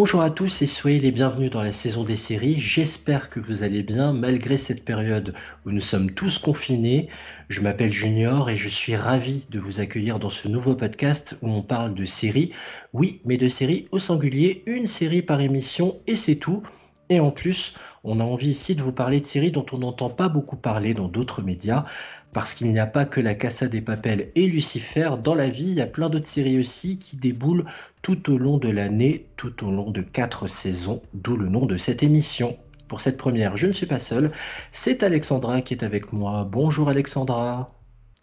Bonjour 0.00 0.22
à 0.22 0.30
tous 0.30 0.62
et 0.62 0.68
soyez 0.68 1.00
les 1.00 1.10
bienvenus 1.10 1.50
dans 1.50 1.60
la 1.60 1.72
saison 1.72 2.04
des 2.04 2.14
séries. 2.14 2.54
J'espère 2.56 3.30
que 3.30 3.40
vous 3.40 3.64
allez 3.64 3.82
bien 3.82 4.12
malgré 4.12 4.56
cette 4.56 4.84
période 4.84 5.34
où 5.66 5.72
nous 5.72 5.80
sommes 5.80 6.12
tous 6.12 6.38
confinés. 6.38 7.08
Je 7.48 7.62
m'appelle 7.62 7.90
Junior 7.90 8.48
et 8.48 8.54
je 8.54 8.68
suis 8.68 8.94
ravi 8.94 9.44
de 9.50 9.58
vous 9.58 9.80
accueillir 9.80 10.20
dans 10.20 10.30
ce 10.30 10.46
nouveau 10.46 10.76
podcast 10.76 11.36
où 11.42 11.48
on 11.50 11.62
parle 11.62 11.94
de 11.94 12.04
séries. 12.04 12.52
Oui, 12.92 13.20
mais 13.24 13.38
de 13.38 13.48
séries 13.48 13.88
au 13.90 13.98
singulier, 13.98 14.62
une 14.66 14.86
série 14.86 15.20
par 15.20 15.40
émission 15.40 15.96
et 16.06 16.14
c'est 16.14 16.36
tout. 16.36 16.62
Et 17.10 17.18
en 17.18 17.32
plus, 17.32 17.74
on 18.04 18.20
a 18.20 18.22
envie 18.22 18.50
ici 18.50 18.76
de 18.76 18.82
vous 18.82 18.92
parler 18.92 19.20
de 19.20 19.26
séries 19.26 19.50
dont 19.50 19.66
on 19.72 19.78
n'entend 19.78 20.10
pas 20.10 20.28
beaucoup 20.28 20.56
parler 20.56 20.94
dans 20.94 21.08
d'autres 21.08 21.42
médias, 21.42 21.84
parce 22.32 22.54
qu'il 22.54 22.70
n'y 22.70 22.78
a 22.78 22.86
pas 22.86 23.04
que 23.04 23.20
la 23.20 23.34
Casa 23.34 23.68
des 23.68 23.80
Papels 23.80 24.30
et 24.34 24.46
Lucifer. 24.46 25.10
Dans 25.22 25.34
la 25.34 25.48
vie, 25.48 25.68
il 25.68 25.74
y 25.74 25.80
a 25.80 25.86
plein 25.86 26.08
d'autres 26.08 26.26
séries 26.26 26.58
aussi 26.58 26.98
qui 26.98 27.16
déboulent 27.16 27.64
tout 28.02 28.32
au 28.32 28.38
long 28.38 28.58
de 28.58 28.68
l'année, 28.68 29.26
tout 29.36 29.66
au 29.66 29.70
long 29.70 29.90
de 29.90 30.02
quatre 30.02 30.46
saisons, 30.46 31.02
d'où 31.14 31.36
le 31.36 31.48
nom 31.48 31.66
de 31.66 31.76
cette 31.76 32.02
émission. 32.02 32.58
Pour 32.88 33.00
cette 33.00 33.18
première, 33.18 33.56
je 33.56 33.66
ne 33.66 33.72
suis 33.72 33.86
pas 33.86 33.98
seul, 33.98 34.32
c'est 34.72 35.02
Alexandra 35.02 35.60
qui 35.60 35.74
est 35.74 35.82
avec 35.84 36.12
moi. 36.12 36.48
Bonjour 36.50 36.88
Alexandra. 36.88 37.68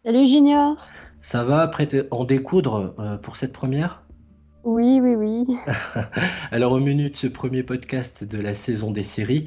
Salut 0.04 0.28
Junior. 0.28 0.76
Ça 1.22 1.44
va, 1.44 1.68
prêt 1.68 1.88
en 2.12 2.24
découdre 2.24 2.96
euh, 3.00 3.18
pour 3.18 3.36
cette 3.36 3.54
première? 3.54 4.04
Oui, 4.64 5.00
oui, 5.02 5.14
oui. 5.16 5.46
Alors 6.52 6.72
au 6.72 6.80
menu 6.80 7.12
de 7.12 7.16
ce 7.16 7.28
premier 7.28 7.62
podcast 7.62 8.24
de 8.24 8.40
la 8.40 8.56
saison 8.56 8.90
des 8.90 9.04
séries, 9.04 9.46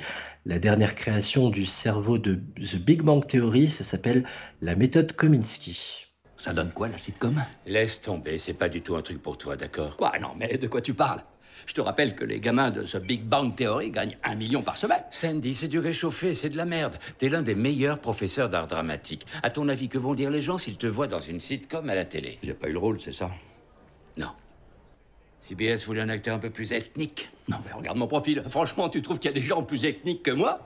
la 0.49 0.59
dernière 0.59 0.95
création 0.95 1.51
du 1.51 1.67
cerveau 1.67 2.17
de 2.17 2.41
The 2.57 2.77
Big 2.77 3.03
Bang 3.03 3.25
Theory, 3.27 3.69
ça 3.69 3.85
s'appelle 3.85 4.25
la 4.63 4.75
méthode 4.75 5.13
Kominsky. 5.13 6.07
Ça 6.39 6.55
donne 6.55 6.71
quoi 6.73 6.89
la 6.89 6.97
sitcom? 6.97 7.45
Laisse 7.67 8.01
tomber, 8.01 8.39
c'est 8.39 8.55
pas 8.55 8.71
du 8.71 8.81
tout 8.81 8.97
un 8.97 9.03
truc 9.03 9.21
pour 9.21 9.37
toi, 9.37 9.57
d'accord? 9.57 9.99
Quoi 9.99 10.13
Non, 10.19 10.31
mais 10.39 10.57
de 10.57 10.67
quoi 10.67 10.81
tu 10.81 10.95
parles? 10.95 11.23
Je 11.67 11.75
te 11.75 11.83
rappelle 11.83 12.15
que 12.15 12.25
les 12.25 12.41
gamins 12.41 12.71
de 12.71 12.83
The 12.83 12.97
Big 12.97 13.25
Bang 13.25 13.55
Theory 13.55 13.91
gagnent 13.91 14.17
un 14.25 14.37
million 14.37 14.63
par 14.63 14.79
semaine. 14.79 15.03
Sandy, 15.11 15.55
c'est 15.55 15.69
du 15.69 15.81
réchauffé, 15.81 16.33
c'est 16.33 16.49
de 16.49 16.57
la 16.57 16.65
merde. 16.65 16.97
T'es 17.19 17.29
l'un 17.29 17.43
des 17.43 17.55
meilleurs 17.55 17.99
professeurs 17.99 18.49
d'art 18.49 18.69
dramatique. 18.69 19.27
À 19.43 19.51
ton 19.51 19.69
avis, 19.69 19.91
que 19.91 19.99
vont 19.99 20.15
dire 20.15 20.31
les 20.31 20.41
gens 20.41 20.57
s'ils 20.57 20.79
te 20.79 20.87
voient 20.87 21.09
dans 21.09 21.21
une 21.21 21.41
sitcom 21.41 21.91
à 21.91 21.95
la 21.95 22.07
télé? 22.07 22.39
J'ai 22.43 22.55
pas 22.55 22.69
eu 22.69 22.73
le 22.73 22.79
rôle, 22.79 22.99
c'est 22.99 23.13
ça? 23.13 23.31
Non. 24.17 24.31
CBS 25.41 25.85
voulait 25.87 26.03
un 26.03 26.09
acteur 26.09 26.35
un 26.35 26.39
peu 26.39 26.51
plus 26.51 26.73
ethnique. 26.73 27.31
Non, 27.49 27.59
mais 27.65 27.73
regarde 27.73 27.97
mon 27.97 28.07
profil. 28.07 28.43
Franchement, 28.49 28.89
tu 28.89 29.03
trouves 29.03 29.19
qu'il 29.19 29.31
y 29.31 29.33
a 29.33 29.35
des 29.35 29.43
gens 29.43 29.63
plus 29.63 29.85
ethniques 29.85 30.23
que 30.23 30.31
moi? 30.31 30.61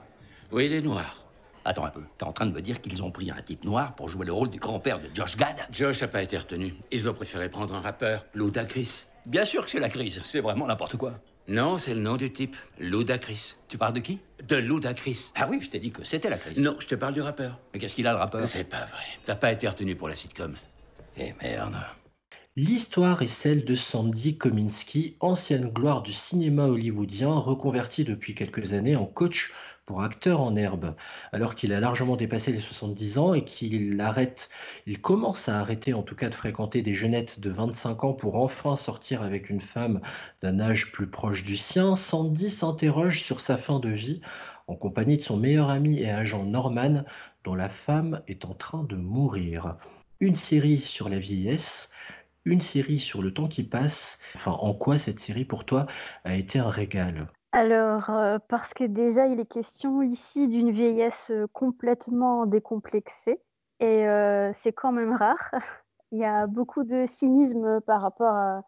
Oui, 0.51 0.67
les 0.67 0.81
noirs. 0.81 1.23
Attends 1.65 1.85
un 1.85 1.89
peu. 1.89 2.01
T'es 2.17 2.25
en 2.25 2.33
train 2.33 2.45
de 2.45 2.51
me 2.51 2.61
dire 2.61 2.81
qu'ils 2.81 3.01
ont 3.03 3.11
pris 3.11 3.31
un 3.31 3.41
type 3.41 3.63
noir 3.63 3.95
pour 3.95 4.09
jouer 4.09 4.25
le 4.25 4.33
rôle 4.33 4.49
du 4.49 4.59
grand-père 4.59 4.99
de 4.99 5.07
Josh 5.13 5.37
Gad? 5.37 5.55
Josh 5.71 6.01
n'a 6.01 6.09
pas 6.09 6.21
été 6.21 6.37
retenu. 6.37 6.73
Ils 6.91 7.07
ont 7.07 7.13
préféré 7.13 7.49
prendre 7.49 7.73
un 7.73 7.79
rappeur, 7.79 8.25
Ludacris. 8.33 9.05
Bien 9.25 9.45
sûr 9.45 9.63
que 9.63 9.71
c'est 9.71 9.79
la 9.79 9.89
crise. 9.89 10.21
C'est 10.25 10.41
vraiment 10.41 10.67
n'importe 10.67 10.97
quoi. 10.97 11.13
Non, 11.47 11.77
c'est 11.77 11.93
le 11.93 12.01
nom 12.01 12.17
du 12.17 12.31
type. 12.31 12.55
Ludacris. 12.79 13.55
Tu 13.69 13.77
parles 13.77 13.93
de 13.93 13.99
qui? 14.01 14.19
De 14.45 14.57
Ludacris. 14.57 15.31
Ah 15.35 15.47
oui, 15.49 15.59
je 15.61 15.69
t'ai 15.69 15.79
dit 15.79 15.91
que 15.91 16.03
c'était 16.03 16.29
la 16.29 16.37
crise. 16.37 16.59
Non, 16.59 16.75
je 16.79 16.87
te 16.87 16.95
parle 16.95 17.13
du 17.13 17.21
rappeur. 17.21 17.59
Mais 17.73 17.79
qu'est-ce 17.79 17.95
qu'il 17.95 18.07
a, 18.07 18.11
le 18.11 18.17
rappeur? 18.17 18.43
C'est 18.43 18.65
pas 18.65 18.85
vrai. 18.85 19.03
T'as 19.25 19.35
pas 19.35 19.51
été 19.51 19.67
retenu 19.67 19.95
pour 19.95 20.09
la 20.09 20.15
sitcom. 20.15 20.53
Eh 21.17 21.33
merde. 21.41 21.75
L'histoire 22.55 23.23
est 23.23 23.27
celle 23.27 23.65
de 23.65 23.73
Sandy 23.73 24.37
Kominsky, 24.37 25.17
ancienne 25.21 25.69
gloire 25.69 26.03
du 26.03 26.13
cinéma 26.13 26.67
hollywoodien, 26.67 27.33
reconverti 27.33 28.03
depuis 28.03 28.35
quelques 28.35 28.73
années 28.73 28.95
en 28.95 29.07
coach 29.07 29.51
pour 29.87 30.03
acteur 30.03 30.39
en 30.39 30.55
herbe. 30.55 30.95
Alors 31.31 31.55
qu'il 31.55 31.73
a 31.73 31.79
largement 31.79 32.15
dépassé 32.15 32.51
les 32.51 32.59
70 32.59 33.17
ans 33.17 33.33
et 33.33 33.43
qu'il 33.43 33.97
commence 35.01 35.49
à 35.49 35.59
arrêter 35.59 35.95
en 35.95 36.03
tout 36.03 36.13
cas 36.13 36.29
de 36.29 36.35
fréquenter 36.35 36.83
des 36.83 36.93
jeunettes 36.93 37.39
de 37.39 37.49
25 37.49 38.03
ans 38.03 38.13
pour 38.13 38.35
enfin 38.35 38.75
sortir 38.75 39.23
avec 39.23 39.49
une 39.49 39.59
femme 39.59 39.99
d'un 40.43 40.59
âge 40.59 40.91
plus 40.91 41.07
proche 41.07 41.41
du 41.43 41.57
sien, 41.57 41.95
Sandy 41.95 42.51
s'interroge 42.51 43.19
sur 43.19 43.39
sa 43.39 43.57
fin 43.57 43.79
de 43.79 43.89
vie 43.89 44.21
en 44.67 44.75
compagnie 44.75 45.17
de 45.17 45.23
son 45.23 45.37
meilleur 45.37 45.71
ami 45.71 46.01
et 46.01 46.11
agent 46.11 46.43
Norman, 46.43 47.03
dont 47.45 47.55
la 47.55 47.69
femme 47.69 48.21
est 48.27 48.45
en 48.45 48.53
train 48.53 48.83
de 48.83 48.95
mourir. 48.95 49.75
Une 50.19 50.35
série 50.35 50.79
sur 50.79 51.09
la 51.09 51.17
vieillesse, 51.17 51.89
une 52.45 52.61
série 52.61 52.99
sur 52.99 53.21
le 53.21 53.33
temps 53.33 53.47
qui 53.47 53.63
passe. 53.63 54.19
Enfin, 54.35 54.51
en 54.51 54.73
quoi 54.73 54.97
cette 54.97 55.19
série 55.19 55.45
pour 55.45 55.65
toi 55.65 55.85
a 56.23 56.35
été 56.35 56.59
un 56.59 56.69
régal? 56.69 57.27
Alors, 57.51 58.09
euh, 58.09 58.39
parce 58.49 58.73
que 58.73 58.83
déjà, 58.83 59.27
il 59.27 59.39
est 59.39 59.45
question 59.45 60.01
ici 60.01 60.47
d'une 60.47 60.71
vieillesse 60.71 61.29
euh, 61.29 61.45
complètement 61.53 62.47
décomplexée. 62.47 63.39
Et 63.79 64.07
euh, 64.07 64.51
c'est 64.63 64.73
quand 64.73 64.91
même 64.91 65.15
rare. 65.15 65.51
Il 66.11 66.19
y 66.19 66.25
a 66.25 66.47
beaucoup 66.47 66.83
de 66.83 67.05
cynisme 67.07 67.81
par 67.81 68.01
rapport 68.01 68.35
à, 68.35 68.63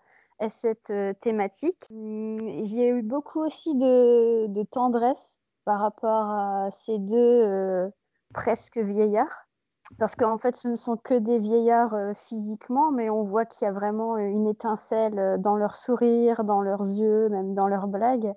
cette 0.49 0.91
thématique. 1.21 1.85
Hum, 1.91 2.65
j'ai 2.65 2.89
eu 2.89 3.01
beaucoup 3.01 3.39
aussi 3.39 3.73
de, 3.75 4.47
de, 4.47 4.63
tendresse 4.63 5.39
par 5.63 5.79
rapport 5.79 6.29
à 6.29 6.69
ces 6.71 6.99
deux 6.99 7.91
presque 8.33 8.77
vieillards 8.77 9.44
parce 9.99 10.15
qu'en 10.15 10.37
fait, 10.37 10.55
ce 10.55 10.67
ne 10.67 10.75
sont 10.75 10.97
que 10.97 11.13
des 11.13 11.39
vieillards 11.39 11.93
euh, 11.93 12.13
physiquement, 12.13 12.91
mais 12.91 13.09
on 13.09 13.23
voit 13.23 13.45
qu'il 13.45 13.65
y 13.65 13.69
a 13.69 13.71
vraiment 13.71 14.17
une 14.17 14.47
étincelle 14.47 15.19
euh, 15.19 15.37
dans 15.37 15.55
leur 15.55 15.75
sourire, 15.75 16.43
dans 16.43 16.61
leurs 16.61 16.81
yeux, 16.81 17.29
même 17.29 17.53
dans 17.53 17.67
leurs 17.67 17.87
blagues. 17.87 18.33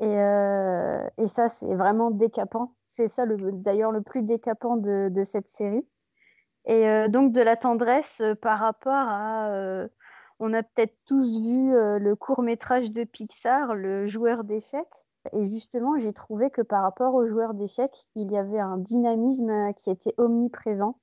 Et, 0.00 0.18
euh, 0.18 1.08
ça, 1.26 1.48
c'est 1.48 1.74
vraiment 1.74 2.10
décapant. 2.10 2.74
C'est 2.88 3.08
ça, 3.08 3.24
d'ailleurs, 3.26 3.92
le 3.92 4.02
plus 4.02 4.22
décapant 4.22 4.76
de 4.76 5.22
cette 5.24 5.48
série. 5.48 5.86
Et 6.66 7.08
donc, 7.08 7.32
de 7.32 7.40
la 7.40 7.56
tendresse 7.56 8.22
par 8.42 8.58
rapport 8.58 8.92
à. 8.92 9.48
on 10.40 10.52
a 10.52 10.62
peut-être 10.62 10.94
tous 11.06 11.38
vu 11.40 11.72
le 11.72 12.14
court 12.14 12.42
métrage 12.42 12.90
de 12.90 13.04
Pixar, 13.04 13.74
Le 13.74 14.08
joueur 14.08 14.44
d'échecs. 14.44 15.06
Et 15.32 15.44
justement, 15.46 15.98
j'ai 15.98 16.12
trouvé 16.12 16.50
que 16.50 16.62
par 16.62 16.82
rapport 16.82 17.14
aux 17.14 17.26
joueurs 17.26 17.54
d'échecs, 17.54 18.06
il 18.14 18.30
y 18.32 18.36
avait 18.36 18.60
un 18.60 18.78
dynamisme 18.78 19.72
qui 19.74 19.90
était 19.90 20.14
omniprésent 20.16 20.96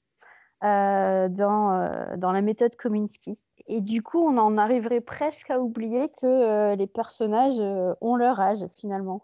euh, 0.64 1.30
dans, 1.30 1.72
euh, 1.72 2.18
dans 2.18 2.32
la 2.32 2.42
méthode 2.42 2.76
Kominsky. 2.76 3.38
Et 3.68 3.80
du 3.80 4.02
coup, 4.02 4.18
on 4.18 4.38
en 4.38 4.58
arriverait 4.58 5.02
presque 5.02 5.52
à 5.52 5.60
oublier 5.60 6.10
que 6.10 6.26
euh, 6.26 6.76
les 6.76 6.88
personnages 6.88 7.62
ont 8.02 8.16
leur 8.16 8.40
âge 8.40 8.66
finalement. 8.74 9.22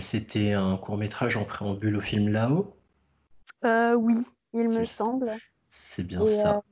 C'était 0.00 0.52
un 0.52 0.76
court 0.76 0.98
métrage 0.98 1.36
en 1.38 1.44
préambule 1.44 1.96
au 1.96 2.00
film 2.00 2.28
Là-haut? 2.28 2.76
Oui, 3.64 4.16
il 4.52 4.68
me 4.68 4.84
semble. 4.84 5.32
C'est 5.70 6.02
bien 6.02 6.26
ça. 6.26 6.62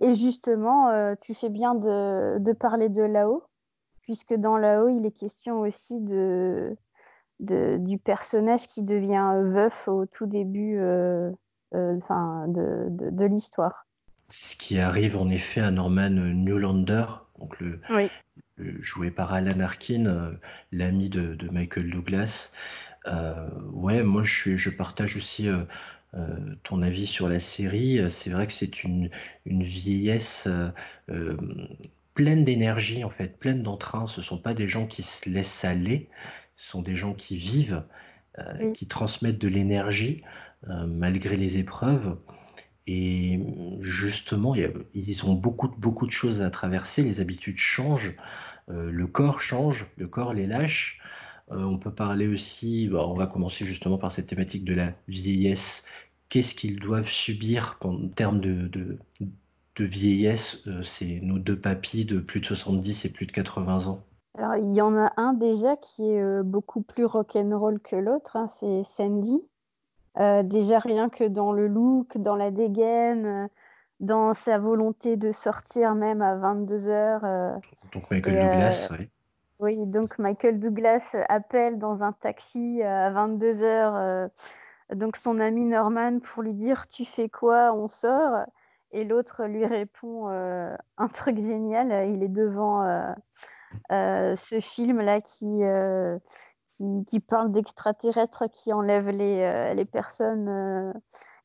et 0.00 0.14
justement, 0.14 1.14
tu 1.22 1.34
fais 1.34 1.48
bien 1.48 1.74
de, 1.74 2.38
de 2.38 2.52
parler 2.52 2.90
de 2.90 3.02
Là-haut, 3.02 3.44
puisque 4.02 4.34
dans 4.34 4.58
Là-haut, 4.58 4.88
il 4.88 5.06
est 5.06 5.16
question 5.16 5.60
aussi 5.60 6.00
de, 6.00 6.76
du 7.40 7.98
personnage 7.98 8.66
qui 8.66 8.82
devient 8.82 9.30
euh, 9.34 9.50
veuf 9.50 9.88
au 9.88 10.06
tout 10.06 10.26
début 10.26 10.78
euh, 10.78 11.30
euh, 11.74 11.98
de, 12.48 13.10
de, 13.10 13.24
l'histoire. 13.24 13.86
Ce 14.30 14.56
qui 14.56 14.78
arrive 14.78 15.16
en 15.16 15.28
effet 15.28 15.60
à 15.60 15.70
Norman 15.70 16.10
Newlander, 16.10 17.06
donc 17.38 17.58
le, 17.60 17.80
joué 18.56 19.10
par 19.10 19.32
Alan 19.32 19.60
Arkin, 19.60 20.36
l'ami 20.72 21.10
de, 21.10 21.36
Michael 21.50 21.90
Douglas. 21.90 22.52
ouais, 23.72 24.02
moi 24.02 24.22
je, 24.22 24.56
je 24.56 24.70
partage 24.70 25.16
aussi 25.16 25.48
ton 26.62 26.82
avis 26.82 27.06
sur 27.06 27.28
la 27.28 27.40
série. 27.40 28.00
C'est 28.10 28.30
vrai 28.30 28.46
que 28.46 28.52
c'est 28.52 28.82
une, 28.84 29.10
une 29.44 29.62
vieillesse 29.62 30.48
pleine 32.14 32.44
d'énergie, 32.44 33.04
en 33.04 33.10
fait, 33.10 33.38
pleine 33.38 33.62
d'entrain. 33.62 34.06
Ce 34.06 34.20
ne 34.20 34.24
sont 34.24 34.38
pas 34.38 34.54
des 34.54 34.68
gens 34.68 34.86
qui 34.86 35.02
se 35.02 35.28
laissent 35.28 35.64
aller, 35.64 36.08
ce 36.56 36.70
sont 36.70 36.82
des 36.82 36.96
gens 36.96 37.14
qui 37.14 37.36
vivent, 37.36 37.84
euh, 38.38 38.72
qui 38.72 38.86
transmettent 38.86 39.40
de 39.40 39.48
l'énergie 39.48 40.22
euh, 40.68 40.86
malgré 40.86 41.36
les 41.36 41.58
épreuves. 41.58 42.18
Et 42.86 43.40
justement, 43.80 44.54
ils 44.92 45.24
ont 45.24 45.34
beaucoup, 45.34 45.68
beaucoup 45.68 46.06
de 46.06 46.10
choses 46.12 46.42
à 46.42 46.50
traverser, 46.50 47.02
les 47.02 47.20
habitudes 47.20 47.58
changent, 47.58 48.14
euh, 48.68 48.90
le 48.90 49.06
corps 49.06 49.40
change, 49.40 49.86
le 49.96 50.06
corps 50.06 50.34
les 50.34 50.46
lâche. 50.46 51.00
on 51.48 51.78
peut 51.78 51.94
parler 51.94 52.26
aussi, 52.26 52.88
bah, 52.88 53.06
on 53.06 53.14
va 53.14 53.26
commencer 53.26 53.64
justement 53.64 53.98
par 53.98 54.10
cette 54.12 54.26
thématique 54.26 54.64
de 54.64 54.74
la 54.74 54.94
vieillesse. 55.08 55.84
Qu'est-ce 56.28 56.54
qu'ils 56.54 56.80
doivent 56.80 57.08
subir 57.08 57.78
en 57.82 58.08
termes 58.08 58.40
de, 58.40 58.66
de, 58.68 58.98
de 59.76 59.84
vieillesse? 59.84 60.68
C'est 60.82 61.20
nos 61.20 61.38
deux 61.38 61.58
papis 61.58 62.04
de 62.04 62.18
plus 62.18 62.40
de 62.40 62.46
70 62.46 63.04
et 63.04 63.08
plus 63.10 63.26
de 63.26 63.32
80 63.32 63.86
ans. 63.86 64.04
Alors, 64.36 64.56
il 64.56 64.72
y 64.72 64.80
en 64.80 64.96
a 64.96 65.12
un 65.16 65.32
déjà 65.32 65.76
qui 65.76 66.10
est 66.10 66.20
euh, 66.20 66.42
beaucoup 66.42 66.82
plus 66.82 67.04
rock'n'roll 67.04 67.78
que 67.78 67.94
l'autre, 67.94 68.36
hein, 68.36 68.48
c'est 68.48 68.82
Sandy. 68.82 69.40
Euh, 70.18 70.42
déjà, 70.42 70.80
rien 70.80 71.08
que 71.08 71.24
dans 71.24 71.52
le 71.52 71.68
look, 71.68 72.18
dans 72.18 72.34
la 72.34 72.50
dégaine, 72.50 73.26
euh, 73.26 73.48
dans 74.00 74.34
sa 74.34 74.58
volonté 74.58 75.16
de 75.16 75.30
sortir 75.30 75.94
même 75.94 76.20
à 76.20 76.34
22 76.34 76.88
heures. 76.88 77.60
Donc, 77.92 78.10
Michael 78.10 78.34
Douglas, 78.34 78.88
oui. 78.98 79.08
Oui, 79.60 79.86
donc 79.86 80.18
Michael 80.18 80.58
Douglas 80.58 81.14
appelle 81.28 81.78
dans 81.78 82.02
un 82.02 82.12
taxi 82.12 82.82
à 82.82 83.10
22 83.10 83.52
h 83.52 84.28
donc 84.92 85.16
son 85.16 85.38
ami 85.40 85.64
Norman 85.64 86.18
pour 86.18 86.42
lui 86.42 86.52
dire 86.52 86.86
tu 86.88 87.04
fais 87.04 87.28
quoi, 87.28 87.72
on 87.72 87.86
sort. 87.86 88.44
Et 88.90 89.04
l'autre 89.04 89.44
lui 89.44 89.64
répond 89.64 90.26
un 90.26 91.08
truc 91.08 91.38
génial. 91.38 92.10
Il 92.10 92.24
est 92.24 92.28
devant 92.28 93.14
ce 93.90 94.60
film 94.60 95.00
là 95.00 95.20
qui 95.20 95.60
qui, 97.06 97.20
parle 97.20 97.52
d'extraterrestres 97.52 98.44
qui 98.52 98.72
enlèvent 98.72 99.10
les, 99.10 99.74
les 99.74 99.84
personnes 99.84 100.92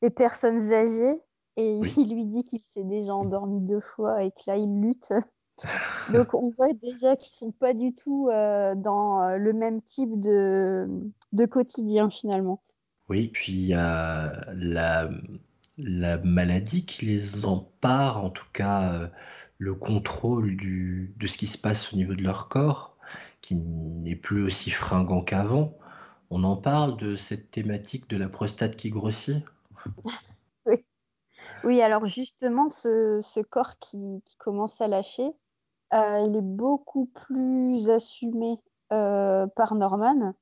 les 0.02 0.10
personnes 0.10 0.72
âgées. 0.72 1.20
Et 1.56 1.80
il 1.96 2.14
lui 2.14 2.26
dit 2.26 2.44
qu'il 2.44 2.60
s'est 2.60 2.84
déjà 2.84 3.14
endormi 3.14 3.60
deux 3.60 3.80
fois 3.80 4.22
et 4.22 4.30
que 4.30 4.42
là 4.46 4.56
il 4.56 4.80
lutte. 4.80 5.12
Donc 6.12 6.34
on 6.34 6.50
voit 6.56 6.72
déjà 6.72 7.16
qu'ils 7.16 7.32
sont 7.32 7.52
pas 7.52 7.74
du 7.74 7.94
tout 7.94 8.28
euh, 8.30 8.74
dans 8.74 9.22
euh, 9.22 9.36
le 9.36 9.52
même 9.52 9.82
type 9.82 10.20
de, 10.20 10.88
de, 11.32 11.44
quotidien 11.44 12.10
finalement. 12.10 12.62
Oui, 13.08 13.28
puis 13.28 13.52
il 13.52 13.66
y 13.66 13.74
a 13.74 14.32
la, 14.54 15.10
la, 15.76 16.18
maladie 16.18 16.86
qui 16.86 17.06
les 17.06 17.44
empare, 17.44 18.24
en 18.24 18.30
tout 18.30 18.46
cas 18.52 18.94
euh, 18.94 19.08
le 19.60 19.74
contrôle 19.74 20.56
du, 20.56 21.14
de 21.18 21.26
ce 21.26 21.36
qui 21.36 21.46
se 21.46 21.58
passe 21.58 21.92
au 21.92 21.96
niveau 21.96 22.14
de 22.14 22.22
leur 22.22 22.48
corps, 22.48 22.96
qui 23.42 23.56
n'est 23.56 24.16
plus 24.16 24.42
aussi 24.42 24.70
fringant 24.70 25.22
qu'avant. 25.22 25.76
On 26.30 26.44
en 26.44 26.56
parle 26.56 26.96
de 26.96 27.14
cette 27.14 27.50
thématique 27.50 28.08
de 28.08 28.16
la 28.16 28.28
prostate 28.28 28.74
qui 28.74 28.90
grossit? 28.90 29.44
Oui. 31.62 31.82
alors 31.82 32.06
justement, 32.06 32.70
ce, 32.70 33.18
ce 33.20 33.40
corps 33.40 33.78
qui, 33.80 34.22
qui, 34.24 34.36
commence 34.38 34.80
à 34.80 34.88
lâcher, 34.88 35.30
euh, 35.92 36.24
il 36.26 36.34
est 36.34 36.40
beaucoup 36.40 37.04
plus 37.04 37.90
assumé 37.90 38.58
euh, 38.92 39.46
par 39.48 39.74
Norman 39.74 40.32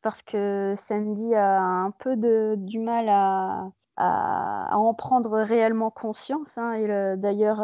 parce 0.00 0.22
que 0.22 0.72
Sandy 0.78 1.34
a 1.34 1.60
un 1.60 1.90
peu 1.90 2.16
de, 2.16 2.54
du 2.56 2.78
mal 2.78 3.10
à, 3.10 3.68
à, 3.98 4.74
en 4.78 4.94
prendre 4.94 5.38
réellement 5.40 5.90
conscience. 5.90 6.48
Hein. 6.56 6.78
Euh, 6.80 7.16
d'ailleurs, 7.16 7.60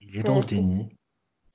il 0.00 0.16
est 0.16 0.22
dans 0.22 0.40
le 0.40 0.44
déni. 0.44 0.88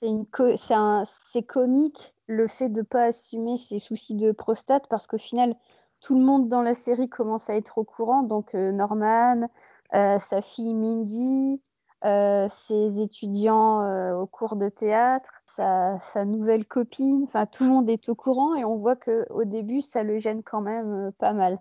C'est 0.01 1.43
comique 1.43 2.13
le 2.27 2.47
fait 2.47 2.69
de 2.69 2.79
ne 2.79 2.85
pas 2.85 3.05
assumer 3.05 3.57
ses 3.57 3.79
soucis 3.79 4.15
de 4.15 4.31
prostate 4.31 4.87
parce 4.89 5.07
qu'au 5.07 5.17
final, 5.17 5.55
tout 6.01 6.17
le 6.17 6.25
monde 6.25 6.49
dans 6.49 6.61
la 6.61 6.73
série 6.73 7.09
commence 7.09 7.49
à 7.49 7.55
être 7.55 7.77
au 7.77 7.83
courant. 7.83 8.23
Donc 8.23 8.53
Norman, 8.53 9.47
sa 9.91 10.41
fille 10.41 10.73
Mindy, 10.73 11.61
euh, 12.05 12.49
ses 12.49 13.01
étudiants 13.01 13.81
euh, 13.81 14.13
au 14.13 14.27
cours 14.27 14.57
de 14.57 14.67
théâtre, 14.67 15.29
sa, 15.45 16.25
nouvelle 16.25 16.65
copine, 16.65 17.23
enfin 17.23 17.45
tout 17.45 17.63
le 17.63 17.69
monde 17.69 17.89
est 17.89 18.09
au 18.09 18.15
courant 18.15 18.55
et 18.55 18.65
on 18.65 18.75
voit 18.75 18.97
qu'au 18.97 19.45
début 19.45 19.81
ça 19.81 20.03
le 20.03 20.19
gêne 20.19 20.43
quand 20.43 20.59
même 20.59 20.91
euh, 20.91 21.11
pas 21.17 21.31
mal. 21.31 21.59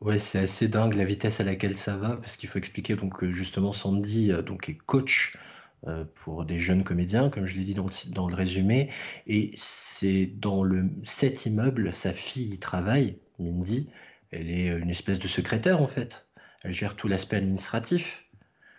Ouais, 0.00 0.18
c'est 0.18 0.38
assez 0.38 0.66
dingue 0.68 0.94
la 0.94 1.04
vitesse 1.04 1.40
à 1.40 1.44
laquelle 1.44 1.76
ça 1.76 1.94
va 1.98 2.16
parce 2.16 2.38
qu'il 2.38 2.48
faut 2.48 2.56
expliquer 2.56 2.96
donc 2.96 3.18
que 3.18 3.30
justement 3.30 3.72
Sandy 3.72 4.32
donc 4.46 4.70
est 4.70 4.78
coach 4.78 5.36
pour 6.14 6.44
des 6.44 6.60
jeunes 6.60 6.84
comédiens, 6.84 7.30
comme 7.30 7.46
je 7.46 7.58
l'ai 7.58 7.64
dit 7.64 7.74
dans 7.74 7.86
le, 7.86 8.12
dans 8.12 8.28
le 8.28 8.34
résumé, 8.34 8.90
et 9.26 9.50
c'est 9.56 10.26
dans 10.26 10.62
le 10.62 10.90
cet 11.04 11.46
immeuble 11.46 11.92
sa 11.92 12.12
fille 12.12 12.58
travaille, 12.58 13.18
Mindy, 13.38 13.90
elle 14.30 14.50
est 14.50 14.68
une 14.78 14.90
espèce 14.90 15.18
de 15.18 15.28
secrétaire 15.28 15.80
en 15.80 15.88
fait. 15.88 16.26
Elle 16.62 16.72
gère 16.72 16.96
tout 16.96 17.08
l'aspect 17.08 17.36
administratif. 17.36 18.30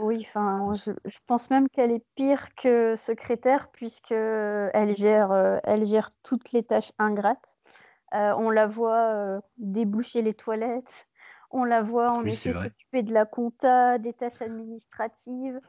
Oui, 0.01 0.25
enfin, 0.27 0.73
je, 0.73 1.17
pense 1.27 1.51
même 1.51 1.69
qu'elle 1.69 1.91
est 1.91 2.03
pire 2.15 2.55
que 2.55 2.95
secrétaire 2.95 3.69
puisque 3.71 4.11
elle 4.11 4.95
gère, 4.95 5.31
euh, 5.31 5.59
elle 5.63 5.85
gère 5.85 6.09
toutes 6.23 6.51
les 6.53 6.63
tâches 6.63 6.91
ingrates. 6.97 7.55
Euh, 8.15 8.33
on 8.37 8.49
la 8.49 8.65
voit 8.65 9.13
euh, 9.13 9.39
déboucher 9.57 10.23
les 10.23 10.33
toilettes, 10.33 11.07
on 11.51 11.63
la 11.63 11.83
voit 11.83 12.11
en 12.13 12.25
effet 12.25 12.51
s'occuper 12.51 13.03
de 13.03 13.13
la 13.13 13.25
compta, 13.25 13.99
des 13.99 14.13
tâches 14.13 14.41
administratives. 14.41 15.61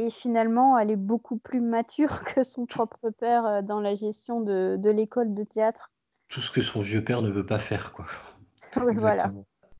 Et 0.00 0.10
finalement, 0.10 0.78
elle 0.78 0.90
est 0.90 0.96
beaucoup 0.96 1.36
plus 1.36 1.60
mature 1.60 2.24
que 2.24 2.42
son 2.42 2.66
propre 2.66 3.10
père 3.10 3.62
dans 3.62 3.80
la 3.80 3.94
gestion 3.94 4.40
de, 4.40 4.78
l'école 4.84 5.34
de 5.34 5.44
théâtre. 5.44 5.90
Tout 6.28 6.40
ce 6.40 6.50
que 6.50 6.62
son 6.62 6.80
vieux 6.80 7.04
père 7.04 7.22
ne 7.22 7.30
veut 7.30 7.46
pas 7.46 7.58
faire, 7.58 7.92
quoi. 7.92 8.06
oui, 8.84 8.94
voilà. 8.96 9.30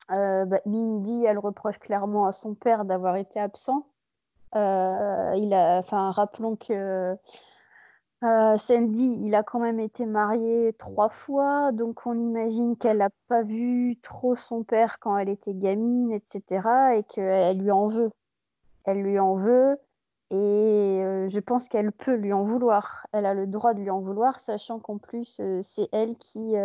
Bah, 0.09 0.59
Mindy, 0.65 1.23
elle 1.25 1.39
reproche 1.39 1.79
clairement 1.79 2.25
à 2.27 2.33
son 2.33 2.53
père 2.53 2.83
d'avoir 2.83 3.15
été 3.15 3.39
absent. 3.39 3.87
Euh, 4.55 5.33
il 5.37 5.53
a, 5.53 5.77
enfin, 5.77 6.11
rappelons 6.11 6.57
que 6.57 7.15
euh, 8.23 8.57
Sandy, 8.57 9.17
il 9.23 9.33
a 9.33 9.43
quand 9.43 9.59
même 9.59 9.79
été 9.79 10.05
marié 10.05 10.73
trois 10.77 11.09
fois, 11.09 11.71
donc 11.71 12.05
on 12.05 12.13
imagine 12.13 12.77
qu'elle 12.77 12.97
n'a 12.97 13.09
pas 13.27 13.41
vu 13.43 13.97
trop 14.03 14.35
son 14.35 14.63
père 14.63 14.99
quand 14.99 15.17
elle 15.17 15.29
était 15.29 15.53
gamine, 15.53 16.11
etc., 16.11 16.67
et 16.97 17.03
qu'elle 17.03 17.57
lui 17.57 17.71
en 17.71 17.87
veut. 17.87 18.11
Elle 18.83 19.01
lui 19.01 19.19
en 19.19 19.35
veut, 19.35 19.77
et 20.31 21.03
euh, 21.03 21.29
je 21.29 21.39
pense 21.39 21.67
qu'elle 21.67 21.91
peut 21.91 22.15
lui 22.15 22.33
en 22.33 22.43
vouloir. 22.43 23.05
Elle 23.11 23.25
a 23.25 23.33
le 23.33 23.45
droit 23.45 23.73
de 23.73 23.81
lui 23.81 23.89
en 23.89 23.99
vouloir, 23.99 24.39
sachant 24.39 24.79
qu'en 24.79 24.97
plus, 24.97 25.41
c'est 25.61 25.89
elle 25.91 26.17
qui, 26.17 26.55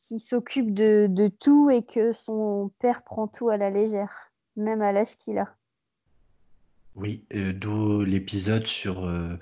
qui 0.00 0.18
s'occupe 0.18 0.74
de, 0.74 1.06
de, 1.08 1.28
tout 1.28 1.70
et 1.70 1.82
que 1.82 2.12
son 2.12 2.70
père 2.80 3.02
prend 3.02 3.28
tout 3.28 3.48
à 3.48 3.56
la 3.56 3.70
légère, 3.70 4.32
même 4.56 4.82
à 4.82 4.92
l'âge 4.92 5.16
qu'il 5.16 5.38
a. 5.38 5.54
Oui, 6.94 7.24
euh, 7.34 7.52
d'où 7.52 8.04
l'épisode 8.04 8.66
sur 8.66 9.06
euh, 9.06 9.36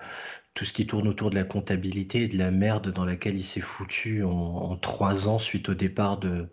tout 0.55 0.65
ce 0.65 0.73
qui 0.73 0.87
tourne 0.87 1.09
autour 1.09 1.31
de 1.31 1.35
la 1.35 1.45
comptabilité 1.45 2.23
et 2.23 2.29
de 2.29 2.39
la 2.39 2.51
merde 2.51 2.93
dans 2.93 3.05
laquelle 3.05 3.35
il 3.35 3.45
s'est 3.45 3.61
foutu 3.61 4.23
en, 4.23 4.77
trois 4.77 5.29
ans 5.29 5.39
suite 5.39 5.69
au 5.69 5.75
départ 5.75 6.19
de, 6.19 6.49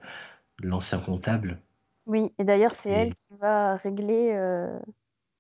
l'ancien 0.60 0.98
comptable. 0.98 1.60
Oui, 2.08 2.34
et 2.40 2.44
d'ailleurs, 2.44 2.74
c'est 2.74 2.90
elle 2.90 3.16
qui 3.16 3.36
va 3.40 3.76
régler, 3.76 4.32
euh, 4.34 4.80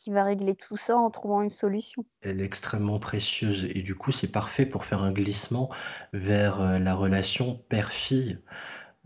qui 0.07 0.13
va 0.13 0.23
régler 0.23 0.55
tout 0.55 0.77
ça 0.77 0.95
en 0.95 1.09
trouvant 1.09 1.41
une 1.41 1.51
solution. 1.51 2.05
Elle 2.21 2.39
est 2.39 2.45
extrêmement 2.45 2.97
précieuse 2.97 3.65
et 3.65 3.81
du 3.81 3.93
coup, 3.93 4.13
c'est 4.13 4.31
parfait 4.31 4.65
pour 4.65 4.85
faire 4.85 5.03
un 5.03 5.11
glissement 5.11 5.69
vers 6.13 6.79
la 6.79 6.95
relation 6.95 7.59
père-fille 7.67 8.39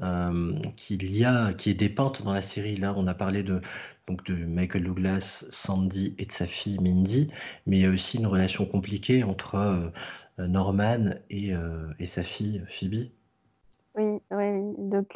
euh, 0.03 0.53
qu'il 0.77 1.11
y 1.11 1.25
a, 1.25 1.53
qui 1.53 1.71
est 1.71 1.73
dépeinte 1.73 2.21
dans 2.21 2.33
la 2.33 2.43
série. 2.43 2.75
Là, 2.75 2.93
on 2.95 3.07
a 3.07 3.15
parlé 3.15 3.41
de, 3.41 3.61
donc 4.05 4.23
de 4.25 4.35
Michael 4.35 4.83
Douglas, 4.83 5.43
Sandy 5.49 6.13
et 6.19 6.27
de 6.27 6.31
sa 6.31 6.45
fille 6.45 6.77
Mindy, 6.77 7.31
mais 7.65 7.77
il 7.77 7.81
y 7.81 7.85
a 7.87 7.89
aussi 7.89 8.19
une 8.19 8.27
relation 8.27 8.67
compliquée 8.67 9.23
entre 9.23 9.55
euh, 9.55 9.89
Norman 10.37 11.15
et, 11.31 11.55
euh, 11.55 11.87
et, 11.97 12.05
sa 12.05 12.21
fille 12.21 12.63
Phoebe. 12.67 13.09
Oui, 13.95 14.19
oui. 14.29 14.73
donc 14.77 15.13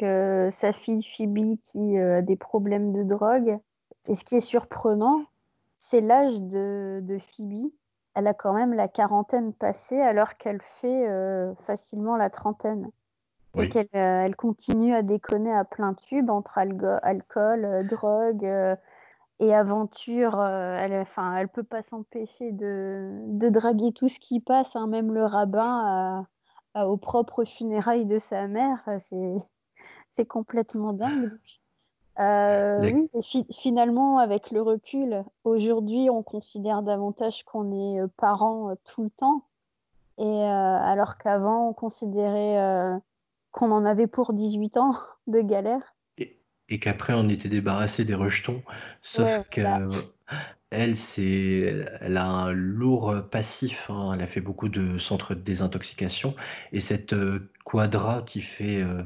sa 0.52 0.72
fille 0.72 1.04
Phoebe 1.04 1.58
qui 1.62 1.96
a 1.96 2.22
des 2.22 2.36
problèmes 2.36 2.92
de 2.92 3.04
drogue. 3.04 3.56
Et 4.08 4.16
ce 4.16 4.24
qui 4.24 4.34
est 4.34 4.40
surprenant, 4.40 5.24
c'est 5.78 6.00
l'âge 6.00 6.40
de, 6.40 7.00
de, 7.02 7.18
Phoebe. 7.18 7.72
Elle 8.14 8.26
a 8.26 8.34
quand 8.34 8.54
même 8.54 8.72
la 8.72 8.88
quarantaine 8.88 9.52
passée 9.52 10.00
alors 10.00 10.36
qu'elle 10.36 10.62
fait 10.62 11.06
facilement 11.60 12.16
la 12.16 12.30
trentaine. 12.30 12.90
Et 13.58 13.68
qu'elle 13.68 13.88
euh, 13.94 14.24
elle 14.24 14.36
continue 14.36 14.94
à 14.94 15.02
déconner 15.02 15.52
à 15.52 15.64
plein 15.64 15.94
tube 15.94 16.30
entre 16.30 16.58
alcool, 16.58 17.64
euh, 17.64 17.82
drogue 17.84 18.44
euh, 18.44 18.76
et 19.40 19.54
aventure. 19.54 20.42
elle, 20.42 20.92
enfin, 21.00 21.36
elle 21.36 21.48
peut 21.48 21.62
pas 21.62 21.82
s'empêcher 21.84 22.52
de, 22.52 23.10
de, 23.28 23.48
draguer 23.48 23.92
tout 23.92 24.08
ce 24.08 24.18
qui 24.18 24.40
passe, 24.40 24.76
hein, 24.76 24.86
même 24.86 25.12
le 25.12 25.24
rabbin 25.24 26.26
aux 26.74 26.96
propres 26.96 27.44
funérailles 27.44 28.06
de 28.06 28.18
sa 28.18 28.46
mère. 28.48 28.82
C'est 30.12 30.26
complètement 30.26 30.92
dingue. 30.92 31.30
Oui, 32.18 33.08
finalement, 33.50 34.18
avec 34.18 34.50
le 34.50 34.62
recul, 34.62 35.24
aujourd'hui, 35.44 36.08
on 36.10 36.22
considère 36.22 36.82
davantage 36.82 37.44
qu'on 37.44 37.72
est 37.72 38.00
parents 38.16 38.74
tout 38.84 39.04
le 39.04 39.10
temps. 39.10 39.46
Et 40.18 40.42
alors 40.44 41.18
qu'avant, 41.18 41.68
on 41.68 41.72
considérait 41.74 43.00
qu'on 43.50 43.70
en 43.70 43.84
avait 43.84 44.06
pour 44.06 44.32
18 44.32 44.76
ans 44.76 44.92
de 45.26 45.40
galère. 45.40 45.94
Et, 46.68 46.80
qu'après, 46.80 47.12
on 47.12 47.28
était 47.28 47.48
débarrassé 47.48 48.04
des 48.04 48.14
rejetons. 48.14 48.62
Sauf 49.02 49.48
qu'elle, 49.50 49.88
elle, 50.70 50.96
elle 52.00 52.16
a 52.16 52.26
un 52.26 52.52
lourd 52.52 53.14
passif. 53.30 53.88
Hein. 53.90 54.12
Elle 54.14 54.22
a 54.22 54.26
fait 54.26 54.40
beaucoup 54.40 54.68
de 54.68 54.98
centres 54.98 55.34
de 55.34 55.40
désintoxication. 55.40 56.34
Et 56.72 56.80
cette 56.80 57.12
euh, 57.12 57.50
quadra 57.64 58.22
qui 58.22 58.40
fait 58.40 58.82
euh, 58.82 59.02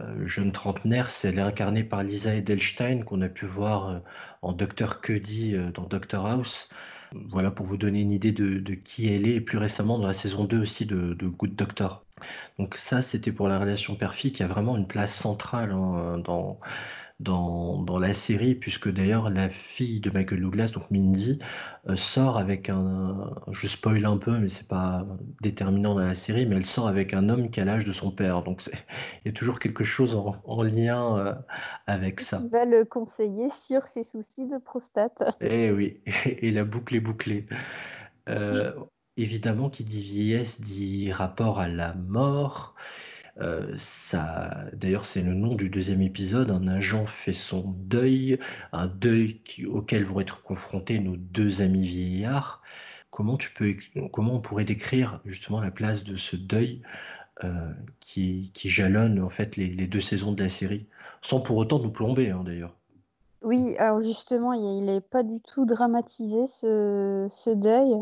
euh, 0.00 0.26
jeune 0.26 0.52
trentenaire, 0.52 1.10
c'est 1.10 1.28
elle 1.28 1.38
est 1.38 1.42
incarnée 1.42 1.84
par 1.84 2.02
Lisa 2.02 2.34
Edelstein, 2.34 3.02
qu'on 3.04 3.20
a 3.22 3.28
pu 3.28 3.44
voir 3.46 4.00
en 4.42 4.52
Dr. 4.52 5.00
Cuddy 5.00 5.56
dans 5.74 5.84
Doctor 5.84 6.26
House. 6.26 6.68
Voilà 7.28 7.50
pour 7.52 7.64
vous 7.66 7.76
donner 7.76 8.00
une 8.00 8.10
idée 8.10 8.32
de, 8.32 8.74
qui 8.74 9.12
elle 9.12 9.28
est, 9.28 9.36
et 9.36 9.40
plus 9.40 9.58
récemment 9.58 9.98
dans 9.98 10.06
la 10.06 10.12
saison 10.14 10.44
2 10.44 10.60
aussi 10.60 10.84
de, 10.84 11.14
Good 11.14 11.54
Doctor. 11.54 12.04
Donc 12.58 12.74
ça, 12.74 13.02
c'était 13.02 13.30
pour 13.30 13.48
la 13.48 13.58
relation 13.58 13.94
père 13.94 14.16
qui 14.16 14.42
a 14.42 14.48
vraiment 14.48 14.76
une 14.76 14.86
place 14.88 15.14
centrale 15.14 15.70
hein, 15.70 16.18
dans, 16.24 16.58
dans, 17.20 17.82
dans 17.82 17.98
la 17.98 18.12
série, 18.12 18.54
puisque 18.54 18.90
d'ailleurs 18.90 19.30
la 19.30 19.48
fille 19.48 20.00
de 20.00 20.10
Michael 20.10 20.40
Douglas, 20.40 20.70
donc 20.72 20.90
Mindy, 20.90 21.38
euh, 21.88 21.96
sort 21.96 22.38
avec 22.38 22.68
un, 22.68 23.32
je 23.52 23.66
spoil 23.66 24.04
un 24.04 24.16
peu, 24.16 24.38
mais 24.38 24.48
c'est 24.48 24.66
pas 24.66 25.06
déterminant 25.40 25.94
dans 25.94 26.06
la 26.06 26.14
série, 26.14 26.44
mais 26.44 26.56
elle 26.56 26.66
sort 26.66 26.88
avec 26.88 27.14
un 27.14 27.28
homme 27.28 27.50
qui 27.50 27.60
a 27.60 27.64
l'âge 27.64 27.84
de 27.84 27.92
son 27.92 28.10
père. 28.10 28.42
Donc 28.42 28.62
il 29.24 29.26
y 29.26 29.28
a 29.28 29.32
toujours 29.32 29.60
quelque 29.60 29.84
chose 29.84 30.16
en, 30.16 30.34
en 30.44 30.62
lien 30.62 31.18
euh, 31.18 31.34
avec 31.86 32.20
ça. 32.20 32.40
Il 32.42 32.50
va 32.50 32.64
le 32.64 32.84
conseiller 32.84 33.48
sur 33.48 33.86
ses 33.86 34.02
soucis 34.02 34.46
de 34.46 34.58
prostate. 34.58 35.22
Eh 35.40 35.70
oui, 35.70 36.00
et 36.24 36.50
la 36.50 36.64
boucle 36.64 36.96
est 36.96 37.00
bouclée. 37.00 37.46
Euh, 38.28 38.72
évidemment, 39.16 39.70
qui 39.70 39.84
dit 39.84 40.02
vieillesse 40.02 40.60
dit 40.60 41.12
rapport 41.12 41.60
à 41.60 41.68
la 41.68 41.94
mort. 41.94 42.74
Euh, 43.40 43.72
ça, 43.76 44.66
d'ailleurs, 44.72 45.04
c'est 45.04 45.22
le 45.22 45.34
nom 45.34 45.54
du 45.54 45.70
deuxième 45.70 46.02
épisode. 46.02 46.50
Un 46.50 46.68
agent 46.68 47.06
fait 47.06 47.32
son 47.32 47.74
deuil, 47.76 48.38
un 48.72 48.86
deuil 48.86 49.40
auquel 49.66 50.04
vont 50.04 50.20
être 50.20 50.42
confrontés 50.42 51.00
nos 51.00 51.16
deux 51.16 51.62
amis 51.62 51.86
vieillards. 51.86 52.62
Comment 53.10 53.36
tu 53.36 53.52
peux, 53.52 53.74
comment 54.12 54.34
on 54.34 54.40
pourrait 54.40 54.64
décrire 54.64 55.20
justement 55.24 55.60
la 55.60 55.70
place 55.70 56.04
de 56.04 56.16
ce 56.16 56.36
deuil 56.36 56.82
euh, 57.42 57.72
qui, 58.00 58.50
jalonne 58.54 59.20
en 59.20 59.28
fait 59.28 59.56
les, 59.56 59.86
deux 59.86 60.00
saisons 60.00 60.32
de 60.32 60.42
la 60.42 60.48
série, 60.48 60.86
sans 61.20 61.40
pour 61.40 61.56
autant 61.56 61.78
nous 61.78 61.90
plomber 61.90 62.30
hein, 62.30 62.42
d'ailleurs? 62.44 62.76
Oui, 63.42 63.76
alors 63.76 64.00
justement, 64.00 64.52
il 64.52 64.86
n'est 64.86 65.00
pas 65.00 65.22
du 65.22 65.40
tout 65.40 65.66
dramatisé 65.66 66.46
ce, 66.46 67.26
ce 67.28 67.50
deuil. 67.50 67.94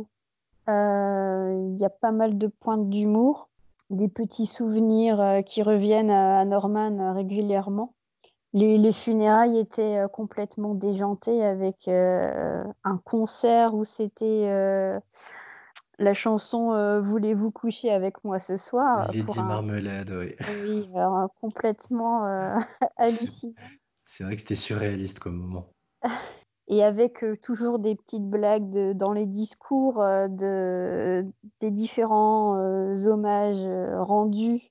Euh, 0.68 1.72
il 1.72 1.80
y 1.80 1.84
a 1.84 1.90
pas 1.90 2.12
mal 2.12 2.38
de 2.38 2.46
pointes 2.46 2.88
d'humour, 2.88 3.48
des 3.92 4.08
petits 4.08 4.46
souvenirs 4.46 5.20
euh, 5.20 5.42
qui 5.42 5.62
reviennent 5.62 6.10
à 6.10 6.44
Norman 6.44 6.98
euh, 6.98 7.12
régulièrement. 7.12 7.94
Les, 8.54 8.92
funérailles 8.92 9.58
étaient 9.58 10.02
complètement 10.12 10.74
déjantées 10.74 11.42
avec 11.42 11.88
un 11.88 12.98
concert 13.02 13.72
où 13.72 13.86
c'était 13.86 14.46
la 15.98 16.12
chanson 16.12 17.00
Voulez-vous 17.00 17.50
coucher 17.50 17.90
avec 17.90 18.22
moi 18.24 18.38
ce 18.38 18.58
soir 18.58 19.10
Lady 19.10 19.38
Marmelade, 19.38 20.10
oui. 20.10 20.36
Oui, 20.66 20.86
complètement 21.40 22.26
hallucinant. 22.98 23.54
C'est 24.04 24.24
vrai 24.24 24.34
que 24.34 24.40
c'était 24.42 24.54
surréaliste 24.54 25.18
comme 25.18 25.36
moment. 25.36 25.72
et 26.68 26.82
avec 26.82 27.24
euh, 27.24 27.36
toujours 27.36 27.78
des 27.78 27.94
petites 27.94 28.28
blagues 28.28 28.92
dans 28.92 29.12
les 29.12 29.26
discours 29.26 30.00
euh, 30.00 30.28
de, 30.28 31.26
des 31.60 31.70
différents 31.70 32.56
euh, 32.56 33.06
hommages 33.06 33.66
rendus 33.98 34.68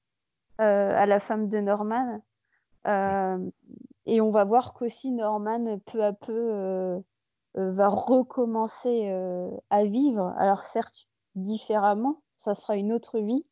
à 0.58 1.08
la 1.08 1.20
femme 1.20 1.50
de 1.50 1.60
Norman. 1.60 2.22
et 4.06 4.22
on 4.22 4.30
va 4.30 4.44
voir 4.44 4.74
qu'aussi 4.76 5.12
Norman, 5.12 5.80
peu 5.88 6.04
à 6.04 6.14
peu, 6.14 7.02
va 7.56 7.88
recommencer 7.88 9.12
à 9.72 9.86
vivre. 9.86 10.36
Alors 10.38 10.62
certes, 10.62 11.08
différemment, 11.34 12.22
ça 12.38 12.54
sera 12.54 12.76
une 12.76 12.94
autre 12.94 13.18
vie, 13.18 13.44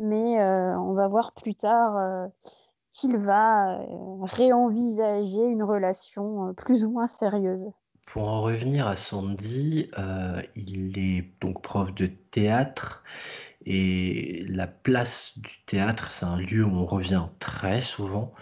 mais 0.00 0.38
on 0.44 0.92
va 0.92 1.08
voir 1.08 1.32
plus 1.32 1.54
tard 1.54 2.28
qu'il 2.92 3.16
va 3.16 3.78
réenvisager 4.20 5.46
une 5.46 5.62
relation 5.62 6.52
plus 6.52 6.84
ou 6.84 6.90
moins 6.90 7.06
sérieuse. 7.06 7.70
Pour 8.12 8.26
en 8.26 8.42
revenir 8.42 8.88
à 8.88 8.96
Sandy, 8.96 9.88
euh, 9.96 10.42
il 10.56 10.98
est 10.98 11.30
donc 11.40 11.62
prof 11.62 11.94
de 11.94 12.06
théâtre 12.06 13.04
et 13.64 14.44
la 14.48 14.66
place 14.66 15.38
du 15.38 15.62
théâtre, 15.64 16.10
c'est 16.10 16.26
un 16.26 16.38
lieu 16.38 16.64
où 16.64 16.74
on 16.74 16.86
revient 16.86 17.26
très 17.38 17.80
souvent. 17.80 18.34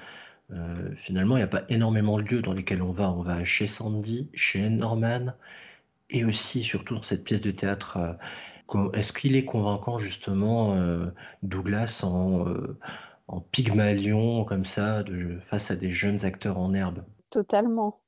Euh, 0.52 0.94
finalement, 0.94 1.37
il 1.37 1.40
n'y 1.40 1.44
a 1.44 1.48
pas 1.48 1.64
énormément 1.68 2.16
de 2.16 2.22
lieux 2.22 2.40
dans 2.40 2.54
lesquels 2.54 2.80
on 2.80 2.92
va. 2.92 3.10
On 3.10 3.20
va 3.20 3.44
chez 3.44 3.66
Sandy, 3.66 4.30
chez 4.32 4.70
Norman 4.70 5.34
et 6.08 6.25
aussi, 6.25 6.62
surtout 6.62 6.94
dans 6.94 7.02
cette 7.02 7.25
pièce 7.25 7.42
de 7.42 7.50
théâtre. 7.50 7.98
Euh, 8.75 8.90
est-ce 8.94 9.12
qu'il 9.12 9.37
est 9.37 9.44
convaincant 9.44 9.98
justement 9.98 10.82
Douglas 11.42 12.00
en, 12.04 12.46
en 13.26 13.40
Pygmalion 13.40 14.46
comme 14.46 14.64
ça 14.64 15.02
de, 15.02 15.38
face 15.44 15.70
à 15.70 15.76
des 15.76 15.90
jeunes 15.90 16.25
acteurs 16.25 16.58
en 16.58 16.72
herbe? 16.72 17.04
Totalement. 17.28 18.00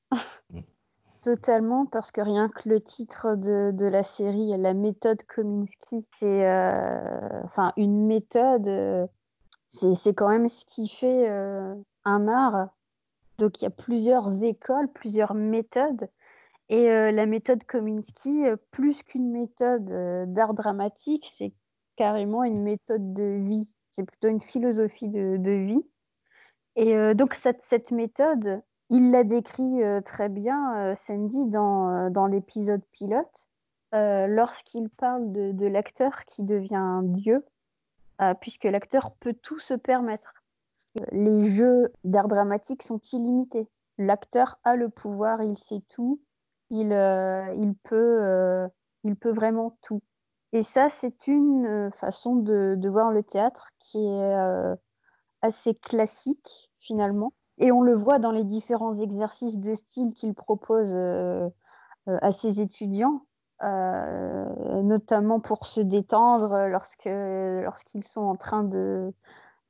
Totalement, 1.23 1.85
parce 1.85 2.13
que 2.13 2.23
rien 2.23 2.49
que 2.49 2.67
le 2.67 2.81
titre 2.81 3.37
de, 3.37 3.73
de 3.73 3.85
la 3.85 4.03
série, 4.03 4.57
la 4.57 4.73
méthode 4.73 5.23
Kominsky, 5.25 6.07
c'est 6.19 6.49
euh, 6.49 7.43
une 7.77 8.07
méthode, 8.07 8.67
euh, 8.69 9.07
c'est 9.69 10.15
quand 10.15 10.31
même 10.31 10.49
ce 10.49 10.65
qui 10.65 10.89
fait 10.89 11.29
euh, 11.29 11.75
un 12.07 12.27
art. 12.27 12.71
Donc 13.37 13.61
il 13.61 13.65
y 13.65 13.67
a 13.67 13.71
plusieurs 13.71 14.43
écoles, 14.43 14.89
plusieurs 14.89 15.35
méthodes. 15.35 16.09
Et 16.71 16.87
la 16.89 17.27
méthode 17.27 17.65
Kominsky, 17.65 18.45
plus 18.71 19.03
qu'une 19.03 19.33
méthode 19.33 19.87
d'art 20.33 20.55
dramatique, 20.55 21.27
c'est 21.29 21.53
carrément 21.97 22.45
une 22.45 22.63
méthode 22.63 23.13
de 23.13 23.25
vie. 23.25 23.75
C'est 23.91 24.05
plutôt 24.05 24.29
une 24.29 24.41
philosophie 24.41 25.09
de, 25.09 25.37
de 25.37 25.51
vie. 25.51 25.85
Et 26.77 27.15
donc 27.15 27.35
cette, 27.35 27.61
cette 27.69 27.91
méthode, 27.91 28.63
il 28.91 29.13
l'a 29.13 29.23
décrit 29.23 29.83
euh, 29.83 30.01
très 30.01 30.29
bien, 30.29 30.77
euh, 30.77 30.95
Sandy, 31.07 31.47
dans, 31.47 31.91
euh, 31.91 32.11
dans 32.11 32.27
l'épisode 32.27 32.83
pilote, 32.93 33.47
lorsqu'il 33.93 34.89
parle 34.89 35.33
de, 35.33 35.67
l'acteur 35.67 36.25
qui 36.27 36.45
devient 36.45 36.77
un 36.77 37.03
dieu, 37.03 37.45
puisque 38.41 38.63
l'acteur 38.63 39.11
peut 39.19 39.35
tout 39.35 39.59
se 39.59 39.75
permettre. 39.75 40.33
Les 41.11 41.51
jeux 41.51 41.93
d'art 42.05 42.29
dramatique 42.29 42.85
sont 42.85 43.01
illimités. 43.13 43.69
L'acteur 43.99 44.61
a 44.63 44.77
le 44.77 44.91
pouvoir, 44.91 45.43
il 45.43 45.57
sait 45.57 45.83
tout, 45.89 46.21
il, 46.71 46.93
il, 47.57 47.75
peut, 47.83 48.69
il 49.03 49.17
peut 49.17 49.33
vraiment 49.33 49.77
tout. 49.83 50.03
Et 50.53 50.63
ça, 50.63 50.89
c'est 50.89 51.27
une 51.27 51.91
façon 51.93 52.37
de, 52.37 52.77
de, 52.79 52.89
voir 52.89 53.11
le 53.11 53.25
théâtre 53.25 53.71
qui 53.81 54.07
est 54.07 54.77
assez 55.43 55.75
classique 55.75 56.71
finalement, 56.79 57.33
et 57.61 57.71
on 57.73 57.83
le 57.83 57.95
voit 57.95 58.19
dans 58.19 58.33
les 58.33 58.45
différents 58.45 58.95
exercices 58.95 59.59
de 59.59 59.75
style 59.75 60.15
qu'il 60.15 60.35
propose 60.35 60.93
euh, 60.95 61.49
euh, 62.09 62.19
à 62.23 62.33
ses 62.33 62.63
étudiants, 62.63 63.27
euh, 63.63 64.83
notamment 64.83 65.41
pour 65.41 65.67
se 65.67 65.81
détendre 65.81 66.67
lorsque, 66.69 67.05
lorsqu'ils 67.05 68.05
sont 68.05 68.23
en 68.23 68.37
train 68.37 68.65
de, 68.65 69.13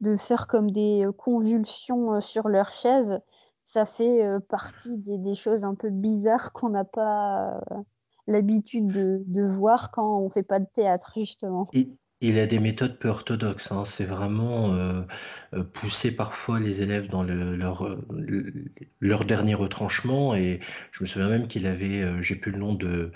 de 0.00 0.16
faire 0.16 0.46
comme 0.46 0.70
des 0.70 1.06
convulsions 1.18 2.20
sur 2.20 2.48
leur 2.48 2.70
chaise. 2.70 3.20
Ça 3.64 3.84
fait 3.84 4.24
partie 4.48 4.96
des, 4.96 5.34
choses 5.34 5.64
un 5.64 5.74
peu 5.74 5.90
bizarres 5.90 6.52
qu'on 6.52 6.70
n'a 6.70 6.84
pas 6.84 7.60
l'habitude 8.26 8.88
de, 8.88 9.42
voir 9.44 9.92
quand 9.92 10.18
on 10.18 10.24
ne 10.24 10.30
fait 10.30 10.42
pas 10.42 10.58
de 10.58 10.66
théâtre, 10.72 11.12
justement. 11.16 11.66
Il 12.22 12.38
a 12.38 12.46
des 12.46 12.58
méthodes 12.58 12.98
peu 12.98 13.08
orthodoxes, 13.08 13.72
hein. 13.72 13.84
C'est 13.86 14.04
vraiment, 14.04 14.74
euh, 14.74 15.02
euh, 15.54 15.64
pousser 15.64 16.14
parfois 16.14 16.60
les 16.60 16.82
élèves 16.82 17.08
dans 17.08 17.22
leur, 17.22 17.86
euh, 17.86 18.52
leur 19.00 19.24
dernier 19.24 19.54
retranchement. 19.54 20.34
Et 20.34 20.60
je 20.92 21.02
me 21.02 21.06
souviens 21.06 21.30
même 21.30 21.48
qu'il 21.48 21.66
avait, 21.66 22.22
j'ai 22.22 22.36
plus 22.36 22.52
le 22.52 22.58
nom 22.58 22.74
de 22.74 23.12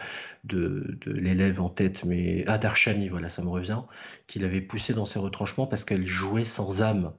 l'élève 1.06 1.60
en 1.60 1.68
tête, 1.68 2.04
mais 2.04 2.44
ah 2.46 2.56
Darshani, 2.58 3.08
voilà, 3.10 3.28
ça 3.28 3.42
me 3.42 3.50
revient, 3.50 3.82
qu'il 4.26 4.44
avait 4.44 4.62
poussé 4.62 4.94
dans 4.94 5.04
ses 5.04 5.18
retranchements 5.18 5.66
parce 5.66 5.84
qu'elle 5.84 6.06
jouait 6.06 6.44
sans 6.44 6.82
âme. 6.82 7.12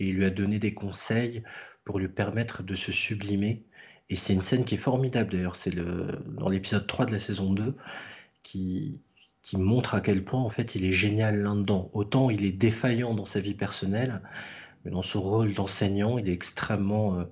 Et 0.00 0.08
il 0.08 0.16
lui 0.16 0.24
a 0.24 0.30
donné 0.30 0.58
des 0.58 0.74
conseils 0.74 1.42
pour 1.84 1.98
lui 2.00 2.08
permettre 2.08 2.62
de 2.62 2.74
se 2.74 2.92
sublimer. 2.92 3.64
Et 4.10 4.16
c'est 4.16 4.32
une 4.34 4.42
scène 4.42 4.64
qui 4.64 4.74
est 4.76 4.78
formidable 4.78 5.30
d'ailleurs, 5.30 5.56
c'est 5.56 5.74
dans 5.74 6.48
l'épisode 6.48 6.86
3 6.86 7.06
de 7.06 7.12
la 7.12 7.18
saison 7.18 7.52
2 7.52 7.76
qui 8.42 9.00
qui 9.48 9.56
montre 9.56 9.94
à 9.94 10.02
quel 10.02 10.22
point 10.22 10.42
en 10.42 10.50
fait 10.50 10.74
il 10.74 10.84
est 10.84 10.92
génial 10.92 11.40
là-dedans. 11.40 11.88
Autant 11.94 12.28
il 12.28 12.44
est 12.44 12.52
défaillant 12.52 13.14
dans 13.14 13.24
sa 13.24 13.40
vie 13.40 13.54
personnelle, 13.54 14.20
mais 14.84 14.90
dans 14.90 15.02
son 15.02 15.22
rôle 15.22 15.54
d'enseignant, 15.54 16.18
il 16.18 16.28
est 16.28 16.34
extrêmement 16.34 17.18
euh, 17.18 17.24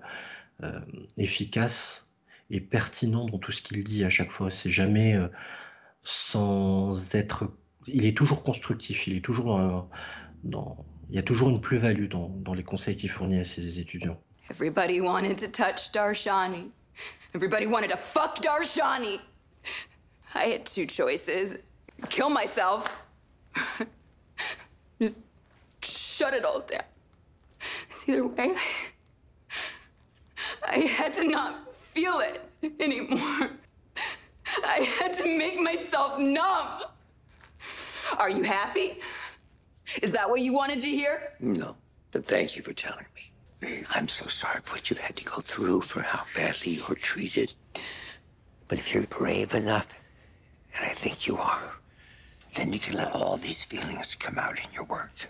euh, 0.63 0.81
efficace 1.19 2.09
et 2.49 2.63
pertinent 2.63 3.27
dans 3.27 3.37
tout 3.37 3.53
ce 3.53 3.61
qu'il 3.61 3.85
dit 3.85 4.03
à 4.03 4.09
chaque 4.09 4.31
fois. 4.31 4.51
C'est 4.51 4.71
jamais 4.71 5.15
euh, 5.15 5.29
sans 6.05 7.15
être. 7.15 7.53
Il 7.87 8.07
est 8.07 8.17
toujours 8.17 8.43
constructif. 8.43 9.07
Il 9.07 9.17
est 9.17 9.25
toujours 9.25 9.87
dans. 10.43 10.87
Il 11.11 11.17
y 11.17 11.19
a 11.19 11.23
toujours 11.23 11.51
une 11.51 11.61
plus-value 11.61 12.09
dans, 12.09 12.31
dans, 12.31 12.55
les 12.55 12.65
conseils 12.65 12.97
qu'il 12.97 13.11
fournit 13.11 13.41
à 13.41 13.45
ses 13.45 13.79
étudiants. 13.79 14.19
Everybody 14.51 15.03
wanted 15.03 15.37
to 15.37 15.49
touch 15.49 15.93
Darshani. 15.93 16.71
Everybody 17.35 17.67
wanted 17.67 17.91
to 17.91 17.99
fuck 17.99 18.41
Darshani. 18.41 19.21
I 20.35 20.47
had 20.47 20.65
two 20.65 20.87
choices. 20.87 21.59
Kill 22.09 22.31
myself. 22.31 22.95
Just 25.01 25.21
shut 25.83 26.35
it 26.35 26.45
all 26.45 26.61
down. 26.61 26.83
Either 28.07 28.27
way, 28.27 28.55
I 30.67 30.79
had 30.79 31.13
to 31.15 31.29
not 31.29 31.73
feel 31.93 32.21
it 32.21 32.43
anymore. 32.81 33.51
I 34.65 34.81
had 34.99 35.13
to 35.15 35.37
make 35.37 35.61
myself 35.61 36.19
numb. 36.19 36.83
Are 38.19 38.31
you 38.31 38.43
happy? 38.43 39.01
Is 40.03 40.13
that 40.13 40.29
what 40.29 40.41
you 40.41 40.53
wanted 40.53 40.81
to 40.83 40.91
hear? 40.91 41.33
No, 41.41 41.77
but 42.13 42.25
thank 42.25 42.57
you 42.57 42.63
for 42.63 42.73
telling 42.73 43.07
me. 43.15 43.83
I'm 43.91 44.09
so 44.09 44.27
sorry 44.27 44.61
for 44.63 44.75
what 44.75 44.91
you've 44.91 44.99
had 44.99 45.17
to 45.17 45.25
go 45.25 45.37
through, 45.37 45.81
for 45.81 46.03
how 46.03 46.25
badly 46.35 46.73
you 46.73 46.83
were 46.89 46.95
treated. 46.95 47.53
But 48.69 48.79
if 48.79 48.93
you're 48.93 49.05
brave 49.05 49.55
enough, 49.55 49.99
and 50.77 50.85
I 50.85 50.91
think 50.91 51.27
you 51.27 51.37
are, 51.39 51.73
then 52.57 52.73
you 52.73 52.81
can 52.81 52.97
let 52.97 53.15
all 53.15 53.37
these 53.37 53.63
feelings 53.63 54.17
come 54.19 54.39
out 54.39 54.59
in 54.59 54.73
your 54.73 54.85
work. 54.85 55.29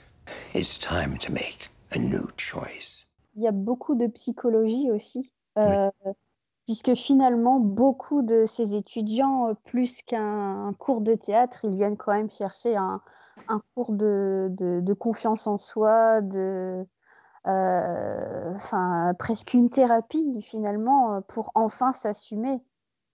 It's 0.55 0.79
time 0.79 1.17
to 1.19 1.33
make 1.33 1.69
a 1.93 1.99
new 1.99 2.29
choice. 2.37 3.05
Il 3.35 3.43
y 3.43 3.49
a 3.49 3.53
beaucoup 3.53 3.97
de 3.97 4.07
psychologie 4.07 4.91
aussi. 4.91 5.33
Euh, 5.59 5.91
puisque 6.65 6.95
finalement, 6.95 7.61
beaucoup 7.61 8.23
de 8.23 8.47
ces 8.47 8.75
étudiants, 8.75 9.49
euh, 9.49 9.55
plus 9.65 10.03
qu'un 10.03 10.73
cours 10.79 11.01
de 11.01 11.15
théâtre, 11.15 11.65
ils 11.65 11.75
viennent 11.75 11.97
quand 11.97 12.13
même 12.13 12.31
chercher 12.31 12.77
un, 12.77 13.01
cours 13.75 13.93
de, 13.93 14.95
confiance 14.99 15.47
en 15.47 15.59
soi, 15.59 16.21
de, 16.21 16.87
euh, 17.47 18.55
enfin, 18.55 19.13
presque 19.19 19.55
une 19.55 19.71
thérapie 19.71 20.41
finalement, 20.43 21.21
pour 21.23 21.51
enfin 21.55 21.93
s'assumer. 21.93 22.61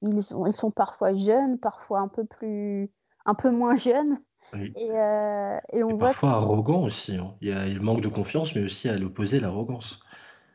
Ils 0.02 0.22
sont, 0.22 0.46
ils 0.46 0.52
sont 0.52 0.70
parfois 0.70 1.12
jeunes, 1.12 1.58
parfois 1.58 2.00
un 2.00 2.08
peu 2.08 2.24
plus, 2.24 2.90
un 3.26 3.34
peu 3.34 3.50
moins 3.50 3.76
jeunes. 3.76 4.18
Et, 4.54 4.90
euh, 4.90 5.58
et, 5.72 5.82
on 5.82 5.96
voit 5.96 6.08
parfois 6.08 6.32
arrogants 6.32 6.82
aussi. 6.82 7.16
Hein. 7.16 7.34
Il 7.40 7.48
y 7.48 7.52
a 7.52 7.64
le 7.64 7.80
manque 7.80 8.02
de 8.02 8.08
confiance, 8.08 8.54
mais 8.54 8.62
aussi 8.62 8.88
à 8.88 8.96
l'opposé, 8.96 9.40
l'arrogance. 9.40 10.00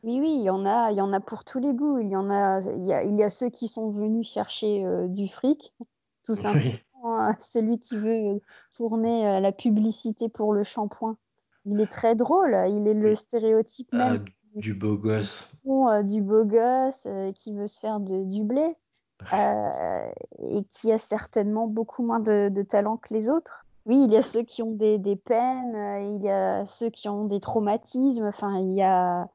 Oui, 0.03 0.19
oui, 0.19 0.35
il 0.37 0.43
y 0.43 0.49
en 0.49 0.65
a, 0.65 0.91
il 0.91 0.97
y 0.97 1.01
en 1.01 1.11
a 1.13 1.19
pour 1.19 1.43
tous 1.43 1.59
les 1.59 1.73
goûts. 1.73 1.99
Il 1.99 2.09
y 2.09 2.15
en 2.15 2.29
a, 2.29 2.61
il 2.61 2.83
y 2.83 2.93
a, 2.93 3.03
il 3.03 3.15
y 3.15 3.23
a 3.23 3.29
ceux 3.29 3.49
qui 3.49 3.67
sont 3.67 3.89
venus 3.89 4.29
chercher 4.29 4.85
euh, 4.85 5.07
du 5.07 5.27
fric, 5.27 5.73
tout 6.23 6.35
simplement. 6.35 6.73
Hein. 7.05 7.35
Celui 7.39 7.79
qui 7.79 7.97
veut 7.97 8.39
tourner 8.75 9.27
euh, 9.27 9.39
la 9.39 9.51
publicité 9.51 10.29
pour 10.29 10.53
le 10.53 10.63
shampoing, 10.63 11.17
il 11.65 11.81
est 11.81 11.91
très 11.91 12.15
drôle. 12.15 12.55
Il 12.69 12.87
est 12.87 12.93
le 12.93 13.15
stéréotype 13.15 13.89
ah, 13.93 14.11
même 14.11 14.25
du 14.55 14.75
beau 14.75 14.95
gosse. 14.97 15.49
Du 16.03 16.21
beau 16.21 16.45
gosse 16.45 17.07
qui 17.35 17.53
veut 17.53 17.67
se 17.67 17.79
faire 17.79 17.99
de, 17.99 18.23
du 18.25 18.43
blé 18.43 18.75
et 19.31 20.63
qui 20.69 20.91
a 20.91 20.97
certainement 20.97 21.67
beaucoup 21.67 22.03
moins 22.03 22.19
de, 22.19 22.49
de, 22.51 22.61
talent 22.61 22.97
que 22.97 23.13
les 23.13 23.29
autres. 23.29 23.65
Oui, 23.85 24.03
il 24.03 24.11
y 24.11 24.17
a 24.17 24.21
ceux 24.21 24.43
qui 24.43 24.61
ont 24.61 24.71
des, 24.71 24.97
des 24.97 25.15
peines, 25.15 25.75
il 26.15 26.21
y 26.21 26.29
a 26.29 26.65
ceux 26.65 26.89
qui 26.89 27.07
ont 27.09 27.25
des 27.25 27.39
traumatismes. 27.39 28.25
Enfin, 28.25 28.59
il 28.59 28.73
y 28.73 28.83
a 28.83 29.27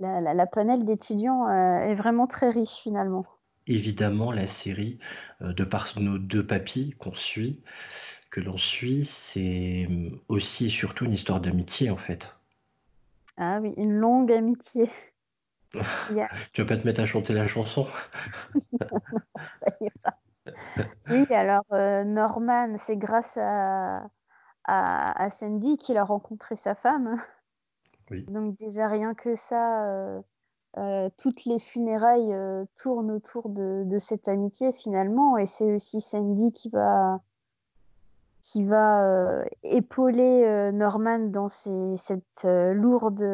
la, 0.00 0.46
panel 0.46 0.84
d'étudiants 0.84 1.48
euh, 1.48 1.78
est 1.80 1.94
vraiment 1.94 2.26
très 2.26 2.50
riche 2.50 2.80
finalement. 2.82 3.24
Évidemment, 3.66 4.32
la 4.32 4.46
série, 4.46 4.98
euh, 5.40 5.52
de 5.52 5.64
par 5.64 5.88
nos 5.98 6.18
deux 6.18 6.46
papilles 6.46 6.92
qu'on 6.92 7.14
suit, 7.14 7.62
que 8.30 8.40
l'on 8.40 8.56
suit, 8.56 9.04
c'est 9.04 9.86
euh, 9.90 10.10
aussi 10.28 10.66
et 10.66 10.70
surtout 10.70 11.06
une 11.06 11.14
histoire 11.14 11.40
d'amitié 11.40 11.90
en 11.90 11.96
fait. 11.96 12.34
Ah 13.36 13.58
oui, 13.60 13.72
une 13.76 13.92
longue 13.92 14.32
amitié. 14.32 14.90
Tu 16.52 16.62
vas 16.62 16.68
pas 16.68 16.76
te 16.76 16.86
mettre 16.86 17.00
à 17.00 17.06
chanter 17.06 17.34
la 17.34 17.46
chanson 17.46 17.86
Oui, 21.08 21.26
alors 21.30 21.64
Norman, 22.04 22.76
c'est 22.78 22.96
grâce 22.96 23.38
à, 23.40 24.02
à, 24.64 25.30
Sandy 25.30 25.76
qu'il 25.76 25.96
a 25.96 26.04
rencontré 26.04 26.56
sa 26.56 26.74
femme. 26.74 27.16
Donc 28.28 28.56
déjà 28.56 28.86
rien 28.86 29.14
que 29.14 29.34
ça, 29.34 29.86
euh, 29.86 30.20
euh, 30.76 31.08
toutes 31.16 31.44
les 31.44 31.58
funérailles 31.58 32.34
euh, 32.34 32.64
tournent 32.76 33.10
autour 33.10 33.48
de, 33.48 33.96
cette 33.98 34.28
amitié 34.28 34.72
finalement, 34.72 35.38
et 35.38 35.46
c'est 35.46 35.72
aussi 35.72 36.00
Sandy 36.00 36.52
qui 36.52 36.68
va 36.68 37.20
qui 38.42 38.66
va 38.66 39.42
épauler 39.62 40.70
Norman 40.74 41.30
dans 41.30 41.48
cette 41.48 42.44
lourde 42.44 43.24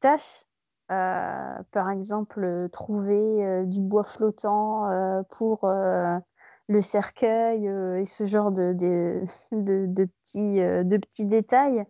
tâche. 0.00 0.44
Par 0.88 1.90
exemple, 1.90 2.68
trouver 2.72 3.64
du 3.66 3.80
bois 3.80 4.04
flottant 4.04 5.24
pour 5.30 5.66
le 5.66 6.80
cercueil 6.80 7.66
et 8.00 8.04
ce 8.06 8.26
genre 8.26 8.50
de, 8.50 8.72
de, 8.72 9.22
petits, 10.06 10.56
de 10.56 10.96
petits 10.96 11.24
détails. 11.26 11.84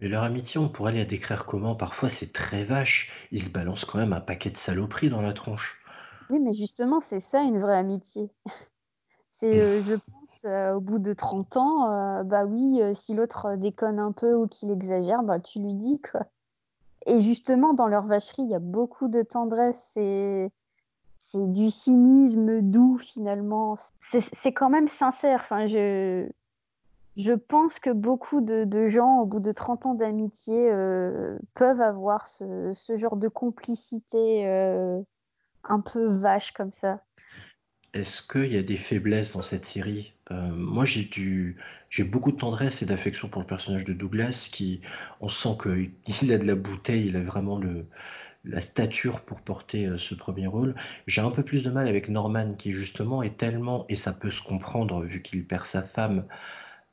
Mais 0.00 0.08
leur 0.08 0.22
amitié, 0.22 0.58
on 0.58 0.70
pourrait 0.70 0.92
la 0.94 1.04
décrire 1.04 1.44
comment? 1.44 1.74
Parfois, 1.76 2.08
c'est 2.08 2.32
très 2.32 2.64
vache. 2.64 3.28
Ils 3.30 3.42
se 3.42 3.50
balancent 3.50 3.84
quand 3.84 3.98
même 3.98 4.14
un 4.14 4.22
paquet 4.22 4.48
de 4.50 4.56
saloperies 4.56 5.10
dans 5.10 5.20
la 5.20 5.34
tronche. 5.34 5.82
Oui, 6.28 6.40
mais 6.40 6.54
justement, 6.54 7.00
c'est 7.00 7.20
ça 7.20 7.42
une 7.42 7.58
vraie 7.58 7.76
amitié. 7.76 8.30
C'est, 9.32 9.60
euh, 9.60 9.82
je 9.82 9.94
pense, 9.94 10.44
euh, 10.46 10.74
au 10.74 10.80
bout 10.80 10.98
de 10.98 11.12
30 11.12 11.56
ans, 11.58 11.90
euh, 11.90 12.24
bah 12.24 12.44
oui, 12.46 12.80
si 12.94 13.14
l'autre 13.14 13.56
déconne 13.56 13.98
un 13.98 14.12
peu 14.12 14.34
ou 14.34 14.48
qu'il 14.48 14.70
exagère, 14.70 15.22
bah 15.22 15.40
tu 15.40 15.60
lui 15.60 15.74
dis 15.74 16.00
quoi. 16.00 16.22
Et 17.06 17.20
justement, 17.20 17.72
dans 17.72 17.86
leur 17.86 18.04
vacherie, 18.06 18.42
il 18.42 18.50
y 18.50 18.54
a 18.54 18.60
beaucoup 18.60 19.08
de 19.08 19.22
tendresse 19.22 19.96
et 19.96 20.50
c'est 21.18 21.52
du 21.52 21.70
cynisme 21.70 22.60
doux 22.60 22.98
finalement. 22.98 23.76
C'est, 24.10 24.52
quand 24.52 24.70
même 24.70 24.88
sincère. 24.88 25.40
Enfin, 25.42 25.68
je, 25.68 26.28
je 27.16 27.32
pense 27.32 27.78
que 27.78 27.90
beaucoup 27.90 28.40
de, 28.40 28.88
gens, 28.88 29.20
au 29.20 29.26
bout 29.26 29.40
de 29.40 29.52
30 29.52 29.86
ans 29.86 29.94
d'amitié, 29.94 30.68
euh, 30.70 31.38
peuvent 31.54 31.80
avoir 31.80 32.26
ce, 32.26 32.72
genre 32.96 33.16
de 33.16 33.28
complicité 33.28 34.46
euh, 34.46 35.00
un 35.64 35.80
peu 35.80 36.06
vache 36.06 36.52
comme 36.52 36.72
ça. 36.72 37.00
Est-ce 37.94 38.20
qu'il 38.20 38.52
y 38.52 38.58
a 38.58 38.62
des 38.62 38.76
faiblesses 38.76 39.32
dans 39.32 39.42
cette 39.42 39.64
série? 39.64 40.15
Euh, 40.30 40.50
Moi, 40.52 40.84
j'ai 40.84 41.08
j'ai 41.90 42.04
beaucoup 42.04 42.32
de 42.32 42.36
tendresse 42.36 42.82
et 42.82 42.86
d'affection 42.86 43.28
pour 43.28 43.40
le 43.42 43.46
personnage 43.46 43.84
de 43.84 43.92
Douglas, 43.92 44.48
qui, 44.50 44.80
on 45.20 45.28
sent 45.28 45.56
qu'il 45.62 46.32
a 46.32 46.38
de 46.38 46.46
la 46.46 46.54
bouteille, 46.56 47.06
il 47.06 47.16
a 47.16 47.22
vraiment 47.22 47.58
le, 47.58 47.86
la 48.44 48.60
stature 48.60 49.20
pour 49.22 49.40
porter 49.42 49.88
ce 49.98 50.14
premier 50.14 50.46
rôle. 50.46 50.74
J'ai 51.06 51.20
un 51.22 51.30
peu 51.30 51.44
plus 51.44 51.62
de 51.64 51.70
mal 51.70 51.88
avec 51.88 52.08
Norman, 52.08 52.54
qui 52.54 52.72
justement 52.72 53.22
est 53.22 53.36
tellement, 53.38 53.84
et 53.88 53.96
ça 53.96 54.12
peut 54.12 54.30
se 54.30 54.42
comprendre 54.42 55.04
vu 55.04 55.22
qu'il 55.22 55.46
perd 55.46 55.66
sa 55.66 55.82
femme, 55.82 56.24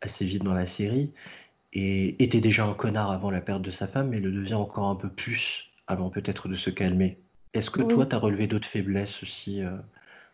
assez 0.02 0.26
vite 0.26 0.43
dans 0.43 0.54
la 0.54 0.65
série 0.65 1.12
et 1.74 2.22
était 2.24 2.41
déjà 2.41 2.65
un 2.65 2.74
connard 2.76 3.12
avant 3.12 3.32
la 3.32 3.41
perte 3.41 3.62
de 3.62 3.72
sa 3.72 3.88
femme, 3.88 4.10
mais 4.10 4.19
le 4.19 4.32
devient 4.32 4.54
encore 4.56 4.89
un 4.89 4.96
peu 4.96 5.10
plus 5.10 5.72
avant 5.88 6.10
peut-être 6.10 6.48
de 6.48 6.56
se 6.56 6.69
calmer. 6.69 7.17
Est-ce 7.54 7.69
que 7.72 7.82
toi, 7.82 8.06
tu 8.06 8.15
as 8.15 8.19
relevé 8.19 8.48
d'autres 8.48 8.67
faiblesses 8.67 9.24
aussi 9.24 9.62
euh, 9.62 9.78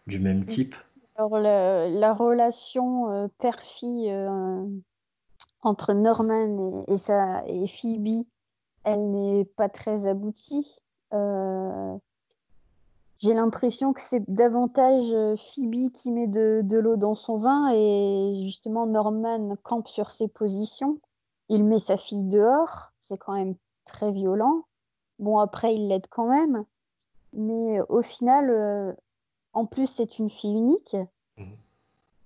du 0.07 0.19
même 0.19 0.45
type? 0.45 0.75
Alors, 1.19 1.37
la 1.39 2.13
relation 2.13 3.11
euh, 3.11 3.27
père-fille 3.39 4.09
euh, 4.09 4.65
entre 5.61 5.91
Norman 5.93 6.85
et, 6.87 6.93
et, 6.93 7.63
et 7.63 7.67
Phoebe, 7.67 8.25
elle 8.85 9.11
n'est 9.11 9.43
pas 9.43 9.67
très 9.67 10.07
aboutie. 10.07 10.79
J'ai 13.21 13.33
l'impression 13.33 13.91
que 13.91 13.99
c'est 13.99 14.23
davantage 14.29 15.11
euh, 15.11 15.35
Phoebe 15.35 15.91
qui 15.91 16.09
met 16.09 16.27
de, 16.27 16.63
l'eau 16.71 16.95
dans 16.95 17.15
son 17.15 17.37
vin 17.37 17.69
et 17.73 18.39
justement 18.45 18.85
Norman 18.85 19.57
campe 19.61 19.89
sur 19.89 20.09
ses 20.09 20.29
positions. 20.29 20.99
Il 21.49 21.65
met 21.65 21.79
sa 21.79 21.97
fille 21.97 22.23
dehors, 22.23 22.93
c'est 23.01 23.17
quand 23.17 23.33
même 23.33 23.55
très 23.85 24.13
violent. 24.13 24.63
Bon, 25.19 25.37
après, 25.39 25.75
il 25.75 25.89
l'aide 25.89 26.07
quand 26.09 26.27
même. 26.27 26.63
Mais 27.33 27.81
au 27.89 28.01
final, 28.01 28.49
euh, 28.49 28.93
en 29.59 29.65
plus, 29.65 29.87
c'est 29.87 30.19
une 30.19 30.29
fille 30.29 30.53
unique. 30.53 30.95
Mhm. 31.37 31.57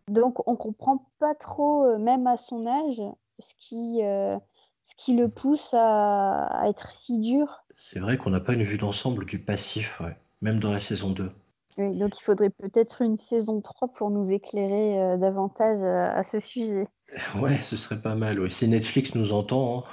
Donc, 0.10 0.48
on 0.48 0.56
comprend 0.56 1.10
pas 1.20 1.36
trop, 1.36 1.86
euh, 1.86 1.98
même 1.98 2.28
à 2.28 2.38
son 2.38 2.66
âge, 2.68 3.02
ce 3.40 3.54
qui, 3.58 4.00
ce 4.00 4.96
qui 4.96 5.16
le 5.16 5.28
pousse 5.30 5.74
à, 5.74 6.46
à 6.46 6.70
être 6.70 6.92
si 6.92 7.20
dur. 7.20 7.64
C'est 7.78 8.00
vrai 8.00 8.18
qu'on 8.18 8.30
n'a 8.30 8.40
pas 8.40 8.54
une 8.54 8.64
vue 8.64 8.78
d'ensemble 8.78 9.26
du 9.26 9.40
passif, 9.40 10.00
ouais 10.02 10.16
même 10.44 10.60
dans 10.60 10.72
la 10.72 10.80
saison 10.80 11.10
2. 11.10 11.32
Oui, 11.80 11.96
donc 11.96 12.20
il 12.20 12.24
faudrait 12.24 12.52
peut-être 12.52 13.02
une 13.02 13.18
saison 13.18 13.60
3 13.60 13.88
pour 13.88 14.12
nous 14.12 14.32
éclairer 14.32 15.02
euh, 15.02 15.18
davantage 15.18 15.80
euh, 15.82 16.14
à 16.14 16.24
ce 16.24 16.40
sujet. 16.40 16.88
Ouais, 17.36 17.58
ce 17.58 17.76
serait 17.76 18.00
pas 18.00 18.14
mal. 18.14 18.52
Si 18.52 18.68
Netflix 18.68 19.16
nous 19.16 19.34
entend, 19.34 19.80
hein, 19.80 19.84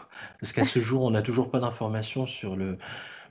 parce 0.40 0.52
qu'à 0.52 0.64
ce 0.64 0.78
jour, 0.80 1.04
on 1.04 1.10
n'a 1.10 1.22
toujours 1.22 1.50
pas 1.50 1.60
d'informations 1.60 2.26
sur 2.26 2.56
le, 2.56 2.76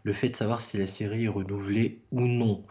le 0.04 0.14
fait 0.14 0.30
de 0.30 0.36
savoir 0.36 0.62
si 0.62 0.78
la 0.78 0.88
série 0.88 1.26
est 1.26 1.30
renouvelée 1.30 2.02
ou 2.12 2.22
non. 2.22 2.66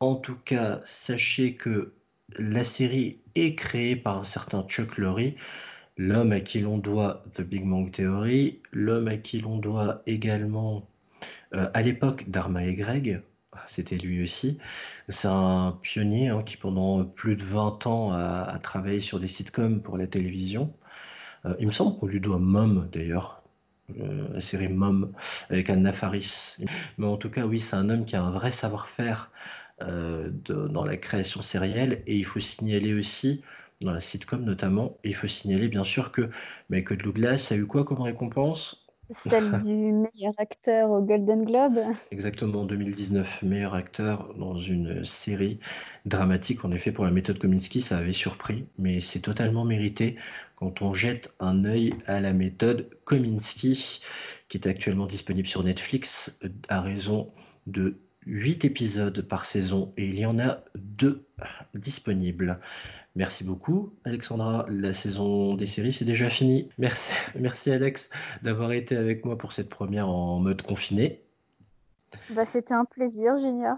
En 0.00 0.14
tout 0.14 0.36
cas, 0.36 0.80
sachez 0.84 1.54
que 1.56 1.92
la 2.38 2.64
série 2.64 3.20
est 3.34 3.54
créée 3.54 3.96
par 3.96 4.18
un 4.18 4.22
certain 4.24 4.62
Chuck 4.66 4.96
Lorre, 4.96 5.34
l'homme 5.98 6.32
à 6.32 6.40
qui 6.40 6.60
l'on 6.60 6.78
doit 6.78 7.24
The 7.34 7.42
Big 7.42 7.68
Bang 7.68 7.90
Theory, 7.92 8.62
l'homme 8.72 9.08
à 9.08 9.18
qui 9.18 9.40
l'on 9.40 9.58
doit 9.58 10.02
également, 10.06 10.88
euh, 11.54 11.68
à 11.74 11.82
l'époque, 11.82 12.24
Dharma 12.28 12.64
et 12.64 12.74
Greg, 12.74 13.22
c'était 13.66 13.98
lui 13.98 14.22
aussi. 14.22 14.58
C'est 15.10 15.28
un 15.28 15.78
pionnier 15.82 16.28
hein, 16.28 16.42
qui, 16.42 16.56
pendant 16.56 17.04
plus 17.04 17.36
de 17.36 17.44
20 17.44 17.86
ans, 17.86 18.12
a, 18.12 18.58
travaillé 18.62 19.00
sur 19.00 19.20
des 19.20 19.26
sitcoms 19.26 19.82
pour 19.82 19.98
la 19.98 20.06
télévision. 20.06 20.72
Euh, 21.44 21.54
il 21.60 21.66
me 21.66 21.72
semble 21.72 21.98
qu'on 21.98 22.06
lui 22.06 22.20
doit 22.20 22.38
Mom, 22.38 22.88
d'ailleurs, 22.92 23.42
euh, 24.00 24.28
la 24.32 24.40
série 24.40 24.68
Mom, 24.68 25.12
avec 25.50 25.68
Anna 25.70 25.92
Faris. 25.92 26.56
Mais 26.98 27.06
en 27.06 27.16
tout 27.16 27.30
cas, 27.30 27.44
oui, 27.44 27.60
c'est 27.60 27.76
un 27.76 27.90
homme 27.90 28.04
qui 28.04 28.16
a 28.16 28.22
un 28.22 28.30
vrai 28.30 28.50
savoir-faire 28.50 29.30
euh, 29.82 30.30
dans 30.46 30.84
la 30.84 30.96
création 30.96 31.42
sérielle. 31.42 32.02
Et 32.06 32.16
il 32.16 32.24
faut 32.24 32.40
signaler 32.40 32.94
aussi, 32.94 33.42
dans 33.80 33.92
la 33.92 34.00
sitcom 34.00 34.44
notamment, 34.44 34.98
il 35.04 35.14
faut 35.14 35.28
signaler 35.28 35.68
bien 35.68 35.84
sûr 35.84 36.12
que 36.12 36.28
Michael 36.68 36.98
Douglas 36.98 37.48
a 37.50 37.56
eu 37.56 37.66
quoi 37.66 37.84
comme 37.84 38.02
récompense? 38.02 38.86
Celle 39.28 39.60
du 39.62 39.92
meilleur 39.92 40.34
acteur 40.38 40.90
au 40.90 41.02
Golden 41.02 41.44
Globe. 41.44 41.78
Exactement, 42.12 42.64
2019, 42.64 43.42
meilleur 43.42 43.74
acteur 43.74 44.32
dans 44.34 44.58
une 44.58 45.04
série 45.04 45.58
dramatique. 46.06 46.64
En 46.64 46.70
effet, 46.72 46.92
pour 46.92 47.04
la 47.04 47.10
méthode 47.10 47.38
Kominsky, 47.38 47.80
ça 47.80 47.98
avait 47.98 48.12
surpris, 48.12 48.66
mais 48.78 49.00
c'est 49.00 49.20
totalement 49.20 49.64
mérité 49.64 50.16
quand 50.54 50.82
on 50.82 50.94
jette 50.94 51.34
un 51.40 51.64
œil 51.64 51.94
à 52.06 52.20
la 52.20 52.32
méthode 52.32 52.88
Kominsky, 53.04 54.00
qui 54.48 54.58
est 54.58 54.66
actuellement 54.66 55.06
disponible 55.06 55.48
sur 55.48 55.64
Netflix 55.64 56.38
à 56.68 56.80
raison 56.80 57.32
de 57.66 57.96
8 58.26 58.64
épisodes 58.64 59.22
par 59.22 59.44
saison 59.44 59.92
et 59.96 60.06
il 60.06 60.18
y 60.18 60.26
en 60.26 60.38
a 60.38 60.58
deux 60.74 61.26
disponibles. 61.74 62.58
Merci 63.16 63.42
beaucoup, 63.44 63.92
Alexandra. 64.04 64.66
La 64.68 64.92
saison 64.92 65.54
des 65.54 65.66
séries, 65.66 65.92
c'est 65.92 66.04
déjà 66.04 66.30
fini. 66.30 66.70
Merci, 66.78 67.70
Alex, 67.72 68.08
d'avoir 68.42 68.72
été 68.72 68.96
avec 68.96 69.24
moi 69.24 69.36
pour 69.36 69.52
cette 69.52 69.68
première 69.68 70.08
en 70.08 70.38
mode 70.38 70.62
confiné. 70.62 71.22
Bah, 72.30 72.44
C'était 72.44 72.74
un 72.74 72.84
plaisir, 72.84 73.36
Junior. 73.38 73.76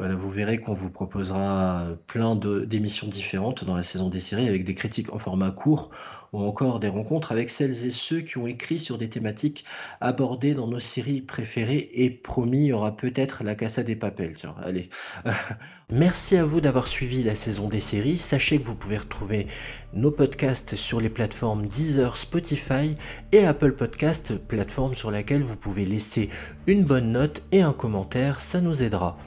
Voilà, 0.00 0.14
vous 0.14 0.30
verrez 0.30 0.58
qu'on 0.58 0.74
vous 0.74 0.90
proposera 0.90 1.88
plein 2.06 2.36
d'émissions 2.36 3.08
différentes 3.08 3.64
dans 3.64 3.74
la 3.74 3.82
saison 3.82 4.08
des 4.08 4.20
séries 4.20 4.46
avec 4.46 4.62
des 4.64 4.76
critiques 4.76 5.12
en 5.12 5.18
format 5.18 5.50
court 5.50 5.90
ou 6.32 6.40
encore 6.40 6.78
des 6.78 6.86
rencontres 6.86 7.32
avec 7.32 7.50
celles 7.50 7.84
et 7.84 7.90
ceux 7.90 8.20
qui 8.20 8.38
ont 8.38 8.46
écrit 8.46 8.78
sur 8.78 8.96
des 8.96 9.08
thématiques 9.08 9.64
abordées 10.00 10.54
dans 10.54 10.68
nos 10.68 10.78
séries 10.78 11.20
préférées 11.20 11.90
et 11.94 12.10
promis, 12.10 12.66
il 12.66 12.66
y 12.66 12.72
aura 12.72 12.96
peut-être 12.96 13.42
la 13.42 13.56
Casa 13.56 13.82
des 13.82 13.96
Papels. 13.96 14.36
Allez. 14.64 14.88
Merci 15.90 16.36
à 16.36 16.44
vous 16.44 16.60
d'avoir 16.60 16.86
suivi 16.86 17.24
la 17.24 17.34
saison 17.34 17.66
des 17.66 17.80
séries. 17.80 18.18
Sachez 18.18 18.60
que 18.60 18.64
vous 18.64 18.76
pouvez 18.76 18.98
retrouver 18.98 19.48
nos 19.94 20.12
podcasts 20.12 20.76
sur 20.76 21.00
les 21.00 21.10
plateformes 21.10 21.66
Deezer, 21.66 22.16
Spotify 22.16 22.94
et 23.32 23.44
Apple 23.44 23.72
Podcast, 23.72 24.36
plateforme 24.36 24.94
sur 24.94 25.10
laquelle 25.10 25.42
vous 25.42 25.56
pouvez 25.56 25.84
laisser 25.84 26.28
une 26.68 26.84
bonne 26.84 27.10
note 27.10 27.42
et 27.50 27.62
un 27.62 27.72
commentaire, 27.72 28.38
ça 28.38 28.60
nous 28.60 28.80
aidera. 28.80 29.18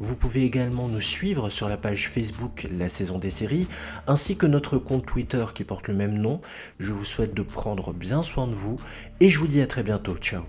Vous 0.00 0.14
pouvez 0.14 0.44
également 0.44 0.88
nous 0.88 1.00
suivre 1.00 1.50
sur 1.50 1.68
la 1.68 1.76
page 1.76 2.08
Facebook 2.08 2.68
La 2.76 2.88
saison 2.88 3.18
des 3.18 3.30
séries, 3.30 3.66
ainsi 4.06 4.36
que 4.36 4.46
notre 4.46 4.78
compte 4.78 5.06
Twitter 5.06 5.44
qui 5.54 5.64
porte 5.64 5.88
le 5.88 5.94
même 5.94 6.18
nom. 6.18 6.40
Je 6.78 6.92
vous 6.92 7.04
souhaite 7.04 7.34
de 7.34 7.42
prendre 7.42 7.92
bien 7.92 8.22
soin 8.22 8.46
de 8.46 8.54
vous 8.54 8.78
et 9.20 9.28
je 9.28 9.38
vous 9.38 9.48
dis 9.48 9.60
à 9.60 9.66
très 9.66 9.82
bientôt. 9.82 10.16
Ciao 10.16 10.44